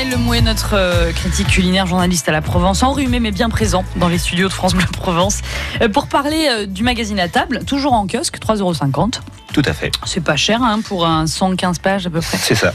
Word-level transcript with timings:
Lionel 0.00 0.18
Lemouet, 0.18 0.40
notre 0.40 0.74
euh, 0.74 1.12
critique 1.12 1.48
culinaire, 1.48 1.86
journaliste 1.86 2.26
à 2.28 2.32
la 2.32 2.40
Provence, 2.40 2.82
enrhumé 2.82 3.20
mais 3.20 3.32
bien 3.32 3.50
présent 3.50 3.84
dans 3.96 4.08
les 4.08 4.16
studios 4.16 4.48
de 4.48 4.52
France 4.52 4.72
Bleu 4.72 4.86
Provence, 4.90 5.40
euh, 5.82 5.88
pour 5.88 6.06
parler 6.06 6.48
euh, 6.48 6.66
du 6.66 6.82
magazine 6.82 7.20
à 7.20 7.28
table, 7.28 7.64
toujours 7.66 7.92
en 7.92 8.06
kiosque, 8.06 8.38
3,50€. 8.38 9.20
Tout 9.52 9.62
à 9.64 9.72
fait. 9.74 9.90
C'est 10.06 10.22
pas 10.22 10.36
cher 10.36 10.62
hein, 10.62 10.80
pour 10.82 11.06
un 11.06 11.26
115 11.26 11.80
pages 11.80 12.06
à 12.06 12.10
peu 12.10 12.20
près. 12.20 12.38
C'est 12.38 12.54
ça. 12.54 12.72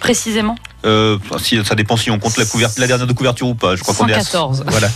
Précisément 0.00 0.56
Euh, 0.84 1.18
si, 1.38 1.64
ça 1.64 1.74
dépend 1.74 1.96
si 1.96 2.10
on 2.10 2.18
compte 2.18 2.36
la, 2.36 2.44
couverture, 2.44 2.80
la 2.80 2.86
dernière 2.86 3.06
de 3.06 3.12
couverture 3.12 3.48
ou 3.48 3.54
pas. 3.54 3.76
Je 3.76 3.82
crois 3.82 3.94
qu'on 3.94 4.08
est 4.08 4.14
à 4.14 4.20
114. 4.20 4.64
Voilà. 4.70 4.88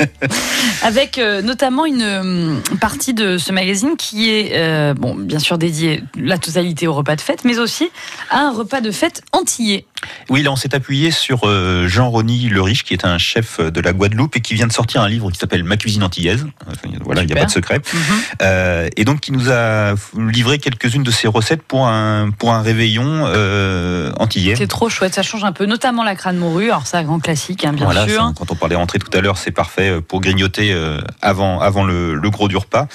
Avec 0.82 1.18
euh, 1.18 1.42
notamment 1.42 1.84
une 1.84 2.02
euh, 2.02 2.56
partie 2.80 3.12
de 3.12 3.36
ce 3.36 3.52
magazine 3.52 3.96
qui 3.98 4.30
est, 4.30 4.94
bon, 4.94 5.14
bien 5.14 5.38
sûr 5.38 5.58
dédiée 5.58 6.02
la 6.16 6.38
totalité 6.38 6.86
au 6.86 6.94
repas 6.94 7.16
de 7.16 7.20
fête, 7.20 7.44
mais 7.44 7.58
aussi 7.58 7.90
à 8.30 8.40
un 8.40 8.52
repas 8.52 8.80
de 8.80 8.90
fête 8.90 9.22
antillais. 9.32 9.84
Oui, 10.28 10.42
là, 10.42 10.50
on 10.52 10.56
s'est 10.56 10.74
appuyé 10.74 11.10
sur 11.10 11.40
euh, 11.44 11.86
Jean-Rony 11.88 12.48
Le 12.48 12.62
Riche, 12.62 12.84
qui 12.84 12.94
est 12.94 13.04
un 13.04 13.18
chef 13.18 13.60
de 13.60 13.80
la 13.80 13.92
Guadeloupe 13.92 14.36
et 14.36 14.40
qui 14.40 14.54
vient 14.54 14.66
de 14.66 14.72
sortir 14.72 15.02
un 15.02 15.08
livre 15.08 15.30
qui 15.30 15.38
s'appelle 15.38 15.64
Ma 15.64 15.76
cuisine 15.76 16.02
antillaise. 16.02 16.46
Voilà, 17.04 17.22
il 17.22 17.26
n'y 17.26 17.32
a 17.32 17.36
pas 17.36 17.44
de 17.44 17.50
secret. 17.50 17.78
Mhm. 17.92 18.00
Euh, 18.42 18.88
et 18.96 19.04
donc, 19.04 19.20
qui 19.20 19.32
nous 19.32 19.50
a 19.50 19.94
livré 20.16 20.58
quelques-unes 20.58 21.02
de 21.02 21.10
ses 21.10 21.28
recettes 21.28 21.62
pour 21.62 21.86
un, 21.88 22.30
pour 22.30 22.52
un 22.52 22.62
réveillon 22.62 23.24
euh, 23.26 24.12
antillais. 24.18 24.56
C'est 24.56 24.66
trop 24.66 24.88
chouette, 24.88 25.14
ça 25.14 25.22
change 25.22 25.44
un 25.44 25.52
peu, 25.52 25.66
notamment 25.66 26.04
la 26.04 26.14
crâne 26.14 26.36
morue. 26.36 26.70
Alors, 26.70 26.86
c'est 26.86 26.96
un 26.96 27.04
grand 27.04 27.20
classique, 27.20 27.64
hein, 27.64 27.72
bien 27.72 27.84
Voilà, 27.84 28.06
sûr. 28.06 28.20
ça, 28.22 28.32
quand 28.36 28.50
on 28.50 28.54
parlait 28.56 28.76
rentrée 28.76 28.98
tout 28.98 29.16
à 29.16 29.20
l'heure, 29.20 29.36
c'est 29.38 29.50
parfait 29.50 30.00
pour 30.00 30.20
grignoter 30.20 30.72
euh, 30.72 30.98
avant, 31.22 31.60
avant 31.60 31.84
le, 31.84 32.14
le 32.14 32.30
gros 32.30 32.48
du 32.48 32.56
repas. 32.56 32.86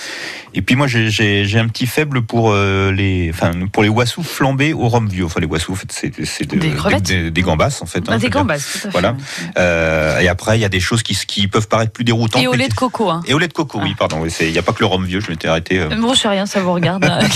Et 0.53 0.61
puis 0.61 0.75
moi, 0.75 0.87
j'ai- 0.87 1.55
un 1.55 1.67
petit 1.67 1.87
faible 1.87 2.21
pour 2.21 2.51
euh, 2.51 2.91
les, 2.91 3.29
enfin, 3.33 3.51
pour 3.71 3.83
les 3.83 3.89
wassous 3.89 4.23
flambés 4.23 4.73
au 4.73 4.89
rhum 4.89 5.07
vieux. 5.07 5.25
Enfin, 5.25 5.39
les 5.39 5.45
wassous, 5.47 5.71
en 5.71 5.75
fait, 5.75 5.91
c'est 5.91 6.11
c'est 6.25 6.45
de- 6.49 6.57
Des 6.57 6.71
des, 7.03 7.31
des 7.31 7.41
gambas, 7.41 7.79
en 7.81 7.85
fait. 7.85 8.03
Ah, 8.07 8.13
hein, 8.13 8.15
des 8.17 8.21
c'est-à-dire. 8.21 8.29
gambas, 8.41 8.57
tout 8.57 8.77
à 8.77 8.81
fait. 8.81 8.89
Voilà. 8.89 9.15
Euh, 9.57 10.19
et 10.19 10.27
après, 10.27 10.57
il 10.57 10.61
y 10.61 10.65
a 10.65 10.69
des 10.69 10.79
choses 10.79 11.03
qui, 11.03 11.15
qui 11.27 11.47
peuvent 11.47 11.67
paraître 11.67 11.91
plus 11.91 12.03
déroutantes. 12.03 12.41
Et 12.41 12.47
au 12.47 12.53
lait 12.53 12.67
de 12.69 12.73
coco. 12.73 13.09
Hein. 13.09 13.21
Et 13.27 13.33
au 13.33 13.39
lait 13.39 13.47
de 13.47 13.53
coco, 13.53 13.79
oui, 13.81 13.95
pardon. 13.97 14.19
oui, 14.21 14.31
c'est- 14.31 14.45
Il 14.47 14.51
n'y 14.51 14.57
a 14.59 14.61
pas 14.63 14.73
que 14.73 14.79
le 14.79 14.85
rhum 14.85 15.05
vieux, 15.05 15.19
je 15.19 15.29
m'étais 15.29 15.47
arrêté. 15.47 15.79
euh. 15.79 15.89
Bon, 15.95 16.13
je 16.13 16.19
sais 16.21 16.27
rien, 16.27 16.45
ça 16.45 16.59
vous 16.61 16.73
regarde. 16.73 17.03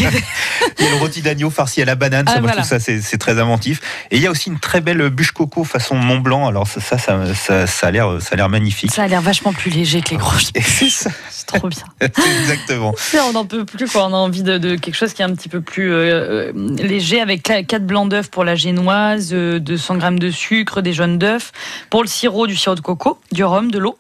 Il 0.80 0.86
y 0.86 0.88
a 0.88 0.92
le 0.92 0.98
rôti 0.98 1.22
d'agneau 1.22 1.50
farci 1.50 1.82
à 1.82 1.86
la 1.86 1.96
banane, 1.96 2.26
ça, 2.28 2.34
Ah, 2.38 2.40
moi, 2.40 2.50
voilà. 2.52 2.64
je 2.64 2.68
trouve 2.68 2.80
ça 2.80 3.00
c'est 3.02 3.18
très 3.18 3.40
inventif. 3.40 3.82
Et 4.12 4.18
il 4.18 4.22
y 4.22 4.28
a 4.28 4.32
aussi 4.32 4.50
une 4.50 4.60
très 4.60 4.82
belle 4.82 5.10
bûche 5.10 5.32
coco 5.32 5.64
façon 5.64 5.96
Mont 5.96 6.20
Blanc. 6.20 6.48
Alors 6.48 6.68
ça, 6.68 6.80
ça, 6.80 6.98
ça, 6.98 7.34
ça, 7.36 7.68
ça 7.68 7.88
a 7.88 7.92
l'air, 7.92 8.18
ça 8.22 8.30
a 8.34 8.36
l'air 8.36 8.50
magnifique. 8.50 8.92
ça 8.92 9.04
a 9.04 9.08
l'air 9.08 9.22
vachement 9.22 9.54
plus 9.54 9.70
léger 9.72 10.02
que 10.02 10.12
les 10.12 10.18
gros. 10.18 10.32
C'est 10.62 10.90
ça, 10.90 11.10
trop 11.48 11.68
bien. 11.68 11.84
exactement. 12.42 12.94
Ça, 12.98 13.26
on 13.30 13.34
n'en 13.34 13.46
peut 13.46 13.66
plus, 13.66 13.88
quoi. 13.88 14.06
On 14.06 14.14
a 14.14 14.18
envie 14.18 14.44
de, 14.44 14.58
de 14.58 14.76
quelque 14.76 14.96
chose 14.96 15.14
qui 15.14 15.22
est 15.22 15.26
un 15.26 15.34
petit 15.34 15.50
peu 15.50 15.62
plus 15.62 15.92
euh, 15.92 16.52
euh, 16.56 16.76
léger, 16.78 17.20
avec 17.22 17.44
4 17.44 17.86
blancs 17.86 18.10
d'œufs 18.10 18.30
pour 18.30 18.44
la 18.44 18.56
génoise, 18.56 19.30
euh, 19.34 19.48
200 19.58 19.97
grammes 19.97 20.19
de 20.19 20.30
sucre, 20.31 20.81
des 20.81 20.94
jaunes 20.94 21.17
d'œufs. 21.17 21.52
Pour 21.89 22.03
le 22.03 22.08
sirop, 22.08 22.47
du 22.47 22.55
sirop 22.55 22.75
de 22.75 22.81
coco, 22.81 23.19
du 23.31 23.44
rhum, 23.44 23.72
de 23.72 23.80
l'eau. 23.80 23.97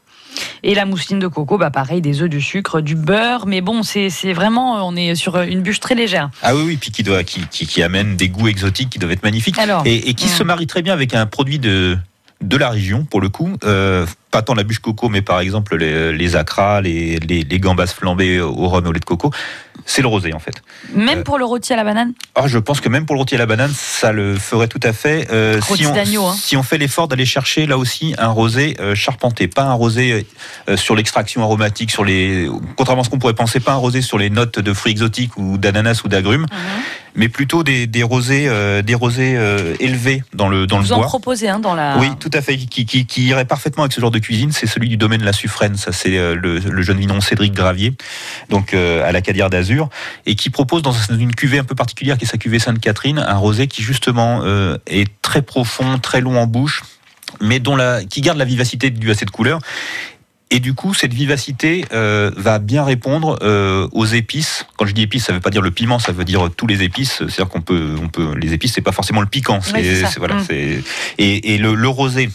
Et 0.61 0.75
la 0.75 0.85
mousseline 0.85 1.19
de 1.19 1.27
coco, 1.27 1.57
bah 1.57 1.71
pareil, 1.71 2.01
des 2.01 2.21
œufs, 2.21 2.29
du 2.29 2.41
sucre, 2.41 2.81
du 2.81 2.95
beurre. 2.95 3.47
Mais 3.47 3.61
bon, 3.61 3.83
c'est 3.83 4.09
c'est 4.09 4.33
vraiment, 4.33 4.87
on 4.87 4.95
est 4.95 5.15
sur 5.15 5.41
une 5.41 5.61
bûche 5.61 5.79
très 5.79 5.95
légère. 5.95 6.29
Ah 6.43 6.55
oui, 6.55 6.61
oui, 6.65 6.77
puis 6.77 6.91
qui, 6.91 7.03
doit, 7.03 7.23
qui, 7.23 7.41
qui, 7.47 7.65
qui 7.65 7.81
amène 7.81 8.15
des 8.15 8.29
goûts 8.29 8.47
exotiques 8.47 8.91
qui 8.91 8.99
doivent 8.99 9.11
être 9.11 9.23
magnifiques. 9.23 9.57
Alors, 9.57 9.81
Et, 9.85 10.09
et 10.09 10.13
qui 10.13 10.27
se 10.27 10.43
marie 10.43 10.67
très 10.67 10.81
bien 10.81 10.93
avec 10.93 11.15
un 11.15 11.25
produit 11.25 11.59
de, 11.59 11.97
de 12.41 12.57
la 12.57 12.69
région, 12.69 13.03
pour 13.05 13.21
le 13.21 13.29
coup. 13.29 13.49
Euh, 13.63 14.05
pas 14.31 14.43
tant 14.43 14.53
la 14.53 14.63
bûche 14.63 14.77
coco, 14.79 15.09
mais 15.09 15.23
par 15.23 15.39
exemple 15.39 15.75
les, 15.75 16.13
les 16.13 16.35
acras, 16.35 16.81
les, 16.81 17.17
les, 17.17 17.41
les 17.41 17.59
gambas 17.59 17.87
flambées 17.87 18.39
au 18.39 18.67
rhum 18.67 18.85
et 18.85 18.89
au 18.89 18.91
lait 18.91 18.99
de 18.99 19.05
coco. 19.05 19.31
C'est 19.85 20.03
le 20.03 20.07
rosé, 20.07 20.33
en 20.33 20.39
fait. 20.39 20.61
même 20.93 21.19
euh, 21.19 21.23
pour 21.23 21.39
le 21.39 21.45
rôti 21.45 21.73
à 21.73 21.75
la 21.75 21.83
banane, 21.83 22.13
Ah, 22.35 22.47
je 22.47 22.59
pense 22.59 22.79
que 22.79 22.89
même 22.89 23.07
pour 23.07 23.15
le 23.15 23.19
rôti 23.21 23.33
à 23.33 23.39
la 23.39 23.47
banane, 23.47 23.71
ça 23.73 24.11
le 24.11 24.35
ferait 24.35 24.67
tout 24.67 24.79
à 24.83 24.93
fait. 24.93 25.27
Euh, 25.31 25.59
si, 25.61 25.87
on, 25.87 25.95
hein. 25.95 26.35
si 26.39 26.55
on 26.57 26.63
fait 26.63 26.77
l'effort 26.77 27.07
d'aller 27.07 27.25
chercher 27.25 27.65
là 27.65 27.77
aussi 27.77 28.13
un 28.19 28.27
rosé 28.27 28.77
charpenté, 28.93 29.47
pas 29.47 29.63
un 29.63 29.73
rosé 29.73 30.27
sur 30.75 30.95
l'extraction 30.95 31.41
aromatique, 31.41 31.89
sur 31.89 32.05
les, 32.05 32.47
contrairement 32.75 33.01
à 33.01 33.05
ce 33.05 33.09
qu'on 33.09 33.19
pourrait 33.19 33.33
penser, 33.33 33.59
pas 33.59 33.71
un 33.71 33.77
rosé 33.77 34.01
sur 34.01 34.19
les 34.19 34.29
notes 34.29 34.59
de 34.59 34.73
fruits 34.73 34.91
exotiques 34.91 35.37
ou 35.37 35.57
d'ananas 35.57 36.01
ou 36.03 36.07
d'agrumes, 36.07 36.45
mais 37.19 37.27
plutôt 37.27 37.63
des, 37.63 37.85
des 37.85 38.01
rosés, 38.01 38.45
euh, 38.47 38.81
des 38.81 38.95
rosés 38.95 39.35
euh, 39.35 39.75
élevés 39.81 40.23
dans 40.33 40.47
le 40.47 40.65
dans 40.65 40.79
vous 40.79 40.87
le 40.87 40.93
en 40.93 40.97
bois. 40.99 41.07
proposez 41.07 41.49
hein, 41.49 41.59
dans 41.59 41.75
la. 41.75 41.97
Oui, 41.97 42.07
tout 42.17 42.29
à 42.33 42.41
fait, 42.41 42.55
qui, 42.55 42.85
qui, 42.85 43.05
qui 43.05 43.25
irait 43.25 43.43
parfaitement 43.43 43.83
avec 43.83 43.91
ce 43.91 43.99
genre 43.99 44.09
de 44.09 44.19
cuisine. 44.19 44.53
C'est 44.53 44.67
celui 44.67 44.87
du 44.87 44.95
domaine 44.95 45.21
La 45.21 45.33
Suffrène. 45.33 45.75
Ça, 45.75 45.91
c'est 45.91 46.17
euh, 46.17 46.33
le, 46.33 46.59
le 46.59 46.81
jeune 46.81 46.97
vinon 46.97 47.19
Cédric 47.19 47.53
Gravier, 47.53 47.93
donc 48.49 48.73
euh, 48.73 49.05
à 49.07 49.11
la 49.11 49.19
Cadière 49.21 49.49
d'Azur, 49.49 49.89
et 50.25 50.35
qui 50.35 50.49
propose 50.49 50.81
dans 50.81 50.93
une 50.93 51.35
cuvée 51.35 51.59
un 51.59 51.65
peu 51.65 51.75
particulière, 51.75 52.17
qui 52.17 52.23
est 52.23 52.27
sa 52.27 52.37
cuvée 52.37 52.57
Sainte-Catherine, 52.57 53.19
un 53.19 53.35
rosé 53.35 53.67
qui 53.67 53.83
justement 53.83 54.39
euh, 54.43 54.77
est 54.87 55.09
très 55.21 55.41
profond, 55.41 55.99
très 55.99 56.21
long 56.21 56.39
en 56.39 56.47
bouche, 56.47 56.83
mais 57.41 57.59
dont 57.59 57.75
la, 57.75 58.05
qui 58.05 58.21
garde 58.21 58.37
la 58.37 58.45
vivacité 58.45 58.91
due 58.91 59.11
à 59.11 59.13
cette 59.13 59.31
couleur. 59.31 59.59
Et 60.51 60.59
du 60.59 60.73
coup, 60.73 60.93
cette 60.95 61.13
vivacité 61.13 61.85
euh, 61.93 62.31
va 62.35 62.57
bien 62.57 62.83
répondre 62.83 63.37
euh, 63.43 63.87
aux 63.91 64.05
épices. 64.05 64.65
Quand 64.77 64.87
je 64.87 64.93
dis 64.93 65.03
épices, 65.03 65.25
ça 65.25 65.33
veut 65.33 65.39
pas 65.39 65.51
dire 65.51 65.61
le 65.61 65.69
piment, 65.69 65.99
ça 65.99 66.11
veut 66.11 66.25
dire 66.25 66.49
tous 66.57 66.65
les 66.65 66.81
épices. 66.81 67.17
C'est-à-dire 67.19 67.49
qu'on 67.49 67.61
peut, 67.61 67.95
on 68.01 68.07
peut, 68.07 68.33
les 68.35 68.53
épices, 68.53 68.73
c'est 68.73 68.81
pas 68.81 68.91
forcément 68.91 69.21
le 69.21 69.27
piquant. 69.27 69.59
Ouais, 69.73 69.83
c'est 69.83 69.95
ça. 70.01 70.07
c'est- 70.07 70.17
voilà, 70.19 70.35
Mm. 70.35 70.43
c'est 70.47 70.81
et, 71.19 71.53
et 71.53 71.57
le, 71.59 71.75
le 71.75 71.87
rosé. 71.87 72.29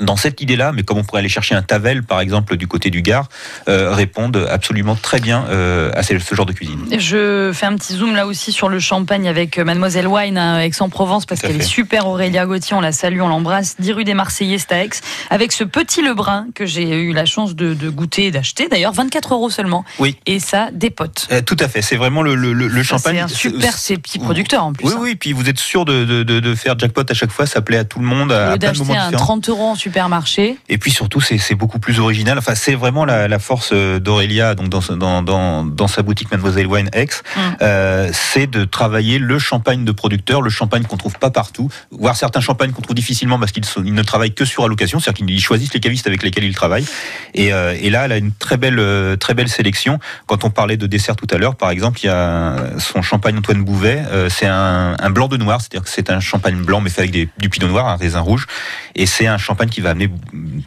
Dans 0.00 0.16
cette 0.16 0.40
idée-là, 0.40 0.72
mais 0.72 0.82
comme 0.82 0.98
on 0.98 1.04
pourrait 1.04 1.20
aller 1.20 1.28
chercher 1.28 1.54
un 1.54 1.62
tavel, 1.62 2.02
par 2.02 2.20
exemple, 2.20 2.56
du 2.56 2.66
côté 2.66 2.90
du 2.90 3.02
Gard, 3.02 3.28
euh, 3.68 3.92
répondent 3.94 4.46
absolument 4.50 4.94
très 4.96 5.20
bien 5.20 5.44
euh, 5.50 5.90
à 5.94 6.02
ce, 6.02 6.18
ce 6.18 6.34
genre 6.34 6.46
de 6.46 6.52
cuisine. 6.52 6.86
Je 6.98 7.50
fais 7.52 7.66
un 7.66 7.76
petit 7.76 7.94
zoom 7.94 8.14
là 8.14 8.26
aussi 8.26 8.52
sur 8.52 8.68
le 8.68 8.80
champagne 8.80 9.28
avec 9.28 9.58
euh, 9.58 9.64
Mademoiselle 9.64 10.06
Wine 10.08 10.38
à 10.38 10.64
Aix-en-Provence 10.64 11.26
parce 11.26 11.40
qu'elle 11.40 11.56
est 11.56 11.62
super 11.62 12.06
Aurélia 12.06 12.46
Gauthier, 12.46 12.74
on 12.76 12.80
la 12.80 12.92
salue, 12.92 13.20
on 13.20 13.28
l'embrasse, 13.28 13.76
10 13.78 13.92
rue 13.92 14.04
des 14.04 14.14
Marseillais, 14.14 14.58
c'est 14.58 14.72
à 14.72 14.82
Aix, 14.84 14.90
avec 15.30 15.52
ce 15.52 15.64
petit 15.64 16.02
Lebrun 16.02 16.46
que 16.54 16.66
j'ai 16.66 16.88
eu 17.02 17.12
la 17.12 17.24
chance 17.26 17.54
de, 17.54 17.74
de 17.74 17.90
goûter 17.90 18.26
et 18.26 18.30
d'acheter 18.30 18.68
d'ailleurs, 18.68 18.92
24 18.92 19.34
euros 19.34 19.50
seulement. 19.50 19.84
Oui. 19.98 20.16
Et 20.26 20.40
ça 20.40 20.70
dépote. 20.72 21.28
Euh, 21.32 21.42
tout 21.42 21.56
à 21.60 21.68
fait, 21.68 21.82
c'est 21.82 21.96
vraiment 21.96 22.22
le, 22.22 22.34
le, 22.34 22.52
le- 22.52 22.82
champagne. 22.82 23.16
C'est 23.16 23.22
un 23.22 23.28
super, 23.28 23.74
c'est 23.76 23.98
petit 23.98 24.18
producteur 24.18 24.64
en 24.64 24.72
plus. 24.72 24.86
Oui, 24.86 24.92
hein. 24.94 25.00
oui, 25.02 25.14
puis 25.16 25.32
vous 25.32 25.48
êtes 25.48 25.58
sûr 25.58 25.84
de, 25.84 26.04
de, 26.04 26.22
de, 26.22 26.40
de 26.40 26.54
faire 26.54 26.78
jackpot 26.78 27.02
à 27.08 27.14
chaque 27.14 27.30
fois, 27.30 27.46
ça 27.46 27.60
plaît 27.60 27.76
à 27.78 27.84
tout 27.84 27.98
le 28.00 28.06
monde, 28.06 28.32
à, 28.32 28.52
à 28.52 28.58
plein 28.58 28.72
de 28.72 28.78
moments 28.78 28.94
un 28.94 29.06
différents. 29.10 29.24
30 29.24 29.48
euros 29.50 29.66
en 29.68 29.74
supermarché, 29.90 30.56
Et 30.68 30.78
puis 30.78 30.90
surtout, 30.92 31.20
c'est 31.20 31.54
beaucoup 31.54 31.78
plus 31.80 31.98
original. 31.98 32.38
Enfin, 32.38 32.54
c'est 32.54 32.74
vraiment 32.74 33.04
la, 33.04 33.26
la 33.28 33.38
force 33.38 33.70
euh, 33.72 33.98
d'Aurélia, 33.98 34.54
donc 34.54 34.68
dans, 34.68 34.80
ce- 34.80 34.92
dans, 34.92 35.22
dans, 35.22 35.64
dans 35.64 35.88
sa 35.88 36.02
boutique 36.02 36.30
Mademoiselle 36.30 36.66
Wine 36.66 36.90
X, 36.94 37.22
Mm. 37.36 37.40
euh, 37.62 38.10
c'est 38.12 38.46
de 38.46 38.64
travailler 38.64 39.18
le 39.18 39.38
champagne 39.38 39.84
de 39.84 39.92
producteur, 39.92 40.42
le 40.42 40.50
champagne 40.50 40.84
qu'on 40.84 40.96
trouve 40.96 41.18
pas 41.18 41.30
partout, 41.30 41.68
voire 41.90 42.16
certains 42.16 42.40
champagnes 42.40 42.70
qu'on 42.72 42.82
trouve 42.82 42.94
difficilement 42.96 43.38
parce 43.38 43.52
qu'ils 43.52 43.64
ils 43.84 43.94
ne 43.94 44.02
travaillent 44.02 44.34
que 44.34 44.44
sur 44.44 44.64
allocation, 44.64 45.00
c'est-à-dire 45.00 45.26
qu'ils 45.26 45.40
choisissent 45.40 45.74
les 45.74 45.80
cavistes 45.80 46.06
avec 46.06 46.22
lesquels 46.22 46.44
ils 46.44 46.54
travaillent. 46.54 46.86
Et, 47.34 47.52
euh, 47.52 47.74
et 47.80 47.90
là, 47.90 48.04
elle 48.04 48.12
a 48.12 48.16
une 48.16 48.32
très 48.32 48.56
belle, 48.56 48.80
très 49.18 49.34
belle 49.34 49.48
sélection. 49.48 49.98
Quand 50.26 50.44
on 50.44 50.50
parlait 50.50 50.76
de 50.76 50.86
dessert 50.86 51.16
tout 51.16 51.26
à 51.30 51.36
l'heure, 51.38 51.56
par 51.56 51.70
exemple, 51.70 51.98
il 52.02 52.06
y 52.06 52.10
a 52.10 52.56
son 52.78 53.02
champagne 53.02 53.36
Antoine 53.38 53.62
Bouvet, 53.64 54.02
euh, 54.10 54.28
c'est 54.30 54.46
un, 54.46 54.96
un 54.98 55.10
blanc 55.10 55.28
de 55.28 55.36
noir, 55.36 55.60
c'est-à-dire 55.60 55.82
que 55.84 55.90
c'est 55.90 56.10
un 56.10 56.20
champagne 56.20 56.56
blanc 56.62 56.80
mais 56.80 56.90
fait 56.90 57.00
avec 57.02 57.10
des- 57.12 57.28
du 57.38 57.48
pinot 57.48 57.68
noir, 57.68 57.86
un 57.88 57.96
raisin 57.96 58.20
rouge, 58.20 58.46
et 58.94 59.06
c'est 59.06 59.26
un 59.26 59.38
champagne 59.38 59.68
qui 59.68 59.79
va 59.82 59.90
amener, 59.90 60.10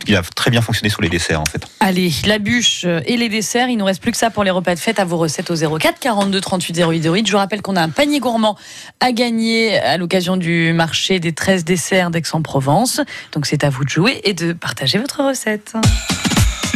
qui 0.05 0.13
va 0.13 0.21
très 0.21 0.51
bien 0.51 0.61
fonctionner 0.61 0.89
sur 0.89 1.01
les 1.01 1.09
desserts 1.09 1.41
en 1.41 1.45
fait. 1.45 1.65
Allez, 1.79 2.11
la 2.25 2.39
bûche 2.39 2.85
et 2.85 3.17
les 3.17 3.29
desserts, 3.29 3.69
il 3.69 3.77
nous 3.77 3.85
reste 3.85 4.01
plus 4.01 4.11
que 4.11 4.17
ça 4.17 4.29
pour 4.29 4.43
les 4.43 4.51
repas 4.51 4.75
de 4.75 4.79
fête 4.79 4.99
à 4.99 5.05
vos 5.05 5.17
recettes 5.17 5.51
au 5.51 5.55
04 5.55 5.99
42 5.99 6.39
38 6.41 6.79
08 6.79 7.07
08. 7.07 7.27
Je 7.27 7.31
vous 7.31 7.37
rappelle 7.37 7.61
qu'on 7.61 7.75
a 7.75 7.81
un 7.81 7.89
panier 7.89 8.19
gourmand 8.19 8.57
à 8.99 9.11
gagner 9.11 9.77
à 9.79 9.97
l'occasion 9.97 10.37
du 10.37 10.73
marché 10.73 11.19
des 11.19 11.33
13 11.33 11.63
desserts 11.63 12.09
d'Aix-en-Provence. 12.11 13.01
Donc 13.31 13.45
c'est 13.45 13.63
à 13.63 13.69
vous 13.69 13.83
de 13.83 13.89
jouer 13.89 14.21
et 14.23 14.33
de 14.33 14.53
partager 14.53 14.97
votre 14.97 15.23
recette. 15.23 15.73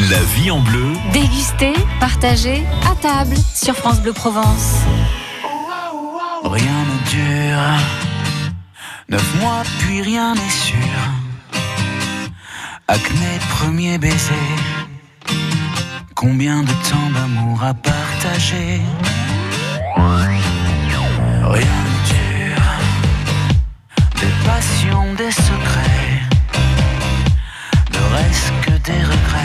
La 0.09 0.19
vie 0.35 0.51
en 0.51 0.59
bleu, 0.59 0.93
Déguster, 1.11 1.73
partager, 1.99 2.63
à 2.85 2.95
table 2.95 3.35
sur 3.55 3.75
France 3.75 3.99
Bleu 3.99 4.13
Provence. 4.13 4.75
Rien 6.43 6.61
ne 6.61 7.09
dure. 7.09 7.97
Neuf 9.09 9.41
mois, 9.41 9.63
puis 9.79 10.01
rien 10.01 10.35
n'est 10.35 10.49
sûr. 10.49 11.26
Acné, 12.89 13.39
premier 13.49 13.97
baiser. 13.97 14.47
Combien 16.15 16.63
de 16.63 16.71
temps 16.89 17.09
d'amour 17.13 17.61
à 17.61 17.73
partager? 17.73 18.81
Rien 19.95 21.81
ne 21.85 21.97
dure. 22.07 22.69
Des 24.21 24.33
passions, 24.45 25.13
des 25.15 25.31
secrets. 25.31 26.21
Ne 27.91 27.99
reste 28.15 28.53
que 28.61 28.71
des 28.89 29.03
regrets. 29.03 29.36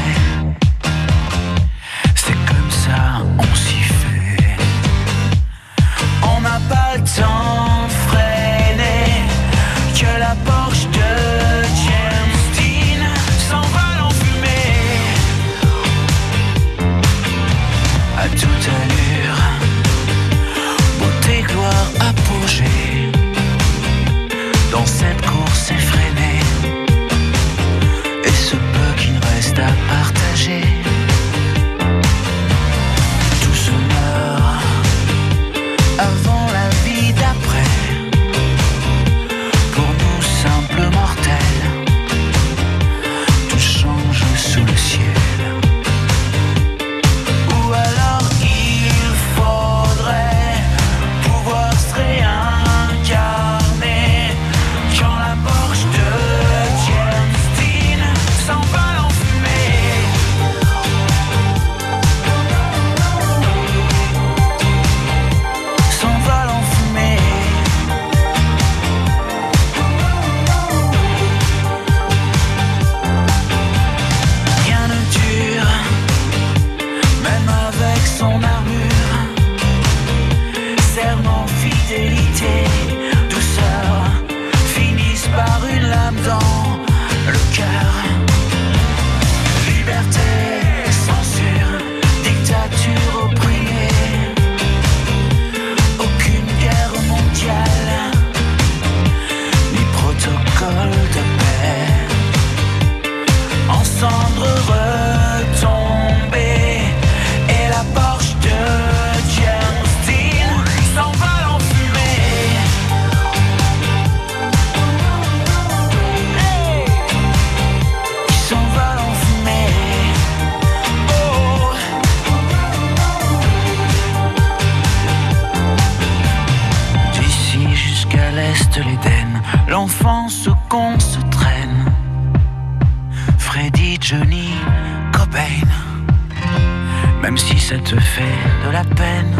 Même 137.22 137.38
si 137.38 137.56
ça 137.56 137.78
te 137.78 137.98
fait 138.00 138.36
de 138.66 138.70
la 138.72 138.82
peine. 138.82 139.36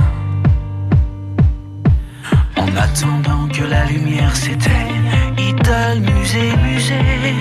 En 2.57 2.77
attendant 2.77 3.49
que 3.49 3.65
la 3.65 3.85
lumière 3.87 4.37
s'éteigne, 4.37 5.11
idole, 5.37 6.01
musée, 6.01 6.57
musée. 6.59 7.35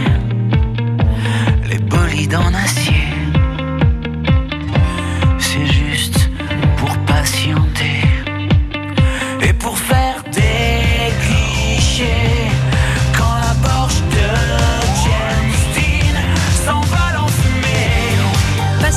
Les 1.69 1.77
bolides 1.77 2.35
en 2.35 2.53
acier. 2.55 2.80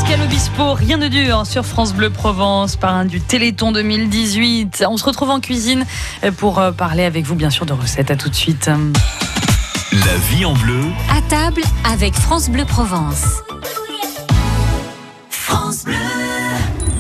Pascal 0.05 0.21
Obispo, 0.21 0.75
rien 0.75 0.99
de 0.99 1.09
dur 1.09 1.47
sur 1.47 1.65
France 1.65 1.95
Bleu 1.95 2.11
Provence, 2.11 2.77
parrain 2.77 3.07
du 3.07 3.23
Téléthon 3.23 3.73
2018. 3.73 4.85
On 4.87 4.99
se 4.99 5.05
retrouve 5.05 5.31
en 5.31 5.41
cuisine 5.41 5.87
pour 6.37 6.59
euh, 6.59 6.73
parler 6.73 7.05
avec 7.05 7.25
vous, 7.25 7.35
bien 7.35 7.49
sûr, 7.49 7.65
de 7.65 7.73
recettes. 7.73 8.11
À 8.11 8.17
tout 8.17 8.29
de 8.29 8.35
suite. 8.35 8.67
La 9.93 10.17
vie 10.29 10.45
en 10.45 10.53
bleu, 10.53 10.83
À 11.11 11.23
table 11.23 11.63
avec 11.91 12.13
France 12.13 12.51
Bleu 12.51 12.67
Provence. 12.67 13.25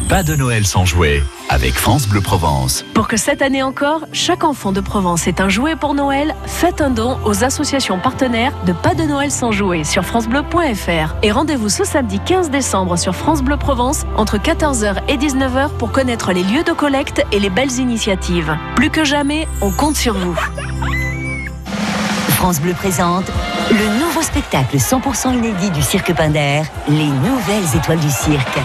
Pas 0.09 0.23
de 0.23 0.35
Noël 0.35 0.67
sans 0.67 0.85
jouet 0.85 1.23
avec 1.49 1.75
France 1.75 2.09
Bleu 2.09 2.21
Provence. 2.21 2.85
Pour 2.95 3.09
que 3.09 3.17
cette 3.17 3.43
année 3.43 3.63
encore, 3.63 4.07
chaque 4.13 4.45
enfant 4.45 4.73
de 4.73 4.81
Provence 4.81 5.27
ait 5.27 5.41
un 5.41 5.49
jouet 5.49 5.77
pour 5.77 5.95
Noël, 5.95 6.35
faites 6.47 6.81
un 6.81 6.91
don 6.91 7.19
aux 7.25 7.45
associations 7.45 7.99
partenaires 7.99 8.53
de 8.67 8.73
Pas 8.73 8.95
de 8.95 9.03
Noël 9.05 9.31
sans 9.31 9.53
jouet 9.53 9.85
sur 9.85 10.05
francebleu.fr. 10.05 11.15
Et 11.23 11.31
rendez-vous 11.31 11.69
ce 11.69 11.85
samedi 11.85 12.19
15 12.19 12.51
décembre 12.51 12.97
sur 12.97 13.15
France 13.15 13.43
Bleu 13.43 13.57
Provence 13.57 14.05
entre 14.17 14.37
14h 14.37 14.97
et 15.09 15.17
19h 15.17 15.71
pour 15.79 15.93
connaître 15.93 16.33
les 16.33 16.43
lieux 16.43 16.65
de 16.65 16.73
collecte 16.73 17.23
et 17.33 17.39
les 17.39 17.51
belles 17.51 17.79
initiatives. 17.79 18.57
Plus 18.77 18.91
que 18.91 19.05
jamais, 19.05 19.47
on 19.61 19.71
compte 19.71 19.97
sur 19.97 20.15
vous. 20.15 20.39
France 22.29 22.61
Bleu 22.61 22.75
présente 22.75 23.31
le 23.71 24.05
nouveau 24.05 24.23
spectacle 24.23 24.77
100% 24.77 25.35
inédit 25.35 25.71
du 25.71 25.83
cirque 25.83 26.13
Pinder, 26.15 26.63
les 26.89 27.07
nouvelles 27.07 27.77
étoiles 27.77 28.01
du 28.01 28.11
cirque. 28.11 28.59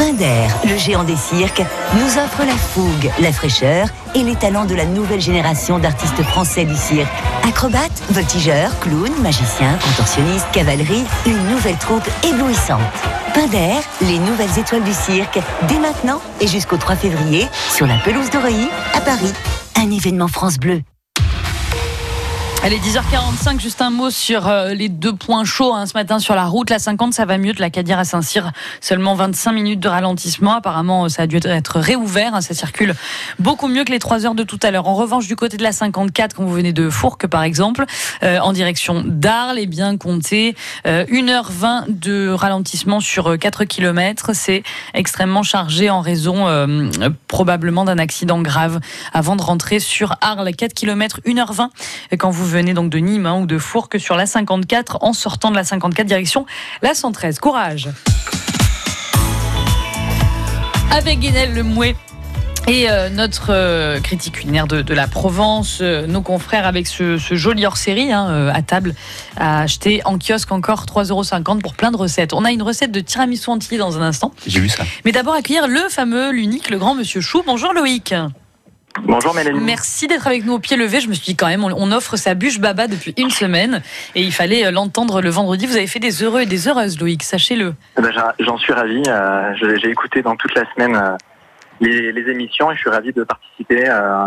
Pinder, 0.00 0.48
le 0.64 0.78
géant 0.78 1.04
des 1.04 1.14
cirques, 1.14 1.62
nous 1.92 2.18
offre 2.18 2.42
la 2.46 2.56
fougue, 2.56 3.10
la 3.20 3.32
fraîcheur 3.32 3.86
et 4.14 4.22
les 4.22 4.34
talents 4.34 4.64
de 4.64 4.74
la 4.74 4.86
nouvelle 4.86 5.20
génération 5.20 5.78
d'artistes 5.78 6.22
français 6.22 6.64
du 6.64 6.74
cirque. 6.74 7.12
Acrobates, 7.46 8.02
voltigeurs, 8.08 8.70
clowns, 8.80 9.20
magiciens, 9.20 9.76
contorsionnistes, 9.84 10.50
cavalerie, 10.52 11.04
une 11.26 11.50
nouvelle 11.50 11.76
troupe 11.76 12.08
éblouissante. 12.24 12.80
Pinder, 13.34 13.74
les 14.00 14.18
nouvelles 14.20 14.58
étoiles 14.58 14.84
du 14.84 14.94
cirque, 14.94 15.38
dès 15.68 15.78
maintenant 15.78 16.22
et 16.40 16.46
jusqu'au 16.46 16.78
3 16.78 16.96
février, 16.96 17.46
sur 17.70 17.86
la 17.86 17.98
pelouse 17.98 18.30
d'Oreilly, 18.30 18.70
à 18.94 19.02
Paris. 19.02 19.34
Un 19.76 19.90
événement 19.90 20.28
France 20.28 20.56
Bleu. 20.56 20.80
Allez, 22.62 22.76
10h45, 22.76 23.58
juste 23.58 23.80
un 23.80 23.88
mot 23.88 24.10
sur 24.10 24.46
euh, 24.46 24.74
les 24.74 24.90
deux 24.90 25.14
points 25.14 25.44
chauds 25.44 25.74
hein, 25.74 25.86
ce 25.86 25.94
matin 25.94 26.18
sur 26.18 26.34
la 26.34 26.44
route. 26.44 26.68
La 26.68 26.78
50, 26.78 27.14
ça 27.14 27.24
va 27.24 27.38
mieux 27.38 27.54
de 27.54 27.60
la 27.60 27.70
Cadière 27.70 27.98
à 27.98 28.04
Saint-Cyr. 28.04 28.52
Seulement 28.82 29.14
25 29.14 29.52
minutes 29.52 29.80
de 29.80 29.88
ralentissement. 29.88 30.52
Apparemment, 30.52 31.08
ça 31.08 31.22
a 31.22 31.26
dû 31.26 31.38
être 31.42 31.80
réouvert. 31.80 32.34
hein, 32.34 32.42
ça 32.42 32.52
circule 32.52 32.94
beaucoup 33.38 33.66
mieux 33.66 33.84
que 33.84 33.90
les 33.90 33.98
3 33.98 34.26
heures 34.26 34.34
de 34.34 34.42
tout 34.42 34.58
à 34.62 34.70
l'heure. 34.70 34.88
En 34.88 34.94
revanche, 34.94 35.26
du 35.26 35.36
côté 35.36 35.56
de 35.56 35.62
la 35.62 35.72
54, 35.72 36.36
quand 36.36 36.44
vous 36.44 36.52
venez 36.52 36.74
de 36.74 36.90
Fourques, 36.90 37.26
par 37.26 37.44
exemple, 37.44 37.86
euh, 38.22 38.38
en 38.40 38.52
direction 38.52 39.02
d'Arles, 39.06 39.56
eh 39.58 39.66
bien, 39.66 39.96
comptez 39.96 40.54
euh, 40.86 41.06
1h20 41.06 41.84
de 41.88 42.28
ralentissement 42.28 43.00
sur 43.00 43.38
4 43.38 43.64
km. 43.64 44.32
C'est 44.34 44.64
extrêmement 44.92 45.42
chargé 45.42 45.88
en 45.88 46.02
raison 46.02 46.46
euh, 46.46 46.90
probablement 47.26 47.86
d'un 47.86 47.98
accident 47.98 48.42
grave 48.42 48.80
avant 49.14 49.36
de 49.36 49.42
rentrer 49.42 49.80
sur 49.80 50.16
Arles. 50.20 50.50
4 50.54 50.74
km, 50.74 51.20
1h20 51.24 51.70
quand 52.18 52.28
vous 52.28 52.49
venez 52.50 52.74
donc 52.74 52.90
de 52.90 52.98
Nîmes 52.98 53.26
hein, 53.26 53.40
ou 53.40 53.46
de 53.46 53.58
Fourques 53.58 53.98
sur 53.98 54.16
la 54.16 54.26
54 54.26 54.98
en 55.02 55.12
sortant 55.12 55.50
de 55.50 55.56
la 55.56 55.64
54 55.64 56.06
direction 56.06 56.46
la 56.82 56.94
113. 56.94 57.38
Courage 57.38 57.88
Avec 60.90 61.20
Guénel 61.20 61.54
Le 61.54 61.62
Mouet 61.62 61.94
et 62.66 62.90
euh, 62.90 63.08
notre 63.08 63.46
euh, 63.50 64.00
critique 64.00 64.34
culinaire 64.34 64.66
de, 64.66 64.82
de 64.82 64.94
la 64.94 65.06
Provence, 65.06 65.78
euh, 65.80 66.06
nos 66.06 66.20
confrères 66.20 66.66
avec 66.66 66.86
ce, 66.86 67.18
ce 67.18 67.34
joli 67.34 67.64
hors-série 67.66 68.12
hein, 68.12 68.48
à 68.52 68.62
table 68.62 68.94
à 69.36 69.62
acheter 69.62 70.02
en 70.04 70.18
kiosque 70.18 70.52
encore 70.52 70.84
3,50€ 70.84 71.60
pour 71.60 71.74
plein 71.74 71.90
de 71.90 71.96
recettes. 71.96 72.32
On 72.32 72.44
a 72.44 72.52
une 72.52 72.62
recette 72.62 72.92
de 72.92 73.00
tiramisu 73.00 73.50
entier 73.50 73.78
dans 73.78 73.98
un 73.98 74.02
instant. 74.02 74.32
J'ai 74.46 74.60
vu 74.60 74.68
ça. 74.68 74.84
Mais 75.04 75.12
d'abord 75.12 75.34
accueillir 75.34 75.66
le 75.68 75.80
fameux, 75.88 76.30
l'unique, 76.30 76.70
le 76.70 76.78
grand 76.78 76.94
Monsieur 76.94 77.20
Chou. 77.20 77.42
Bonjour 77.46 77.72
Loïc. 77.72 78.14
Bonjour 79.04 79.34
Mélanie. 79.34 79.60
Merci 79.60 80.06
d'être 80.08 80.26
avec 80.26 80.44
nous 80.44 80.54
au 80.54 80.58
pied 80.58 80.76
levé. 80.76 81.00
Je 81.00 81.08
me 81.08 81.14
suis 81.14 81.24
dit 81.24 81.36
quand 81.36 81.46
même, 81.46 81.64
on- 81.64 81.92
offre 81.92 82.16
sa 82.16 82.34
bûche 82.34 82.58
baba 82.60 82.86
depuis 82.86 83.14
une 83.18 83.30
semaine 83.30 83.82
et 84.14 84.22
il 84.22 84.32
fallait 84.32 84.66
euh, 84.66 84.70
l'entendre 84.70 85.20
le 85.20 85.30
vendredi. 85.30 85.66
Vous 85.66 85.76
avez 85.76 85.86
fait 85.86 85.98
des 86.00 86.22
heureux 86.22 86.40
et 86.42 86.46
des 86.46 86.68
heureuses, 86.68 86.98
Loïc, 87.00 87.22
sachez-le. 87.22 87.74
Eh 87.98 88.02
ben, 88.02 88.12
j'en- 88.40 88.58
suis 88.58 88.72
ravi. 88.72 89.02
euh, 89.08 89.52
J'ai 89.80 89.88
écouté 89.90 90.22
dans 90.22 90.36
toute 90.36 90.54
la 90.54 90.64
semaine 90.74 90.96
euh, 90.96 91.16
les, 91.80 92.12
les 92.12 92.30
émissions 92.30 92.70
et 92.70 92.74
je 92.74 92.80
suis 92.80 92.90
ravi 92.90 93.12
de 93.12 93.24
participer 93.24 93.84
euh, 93.88 94.26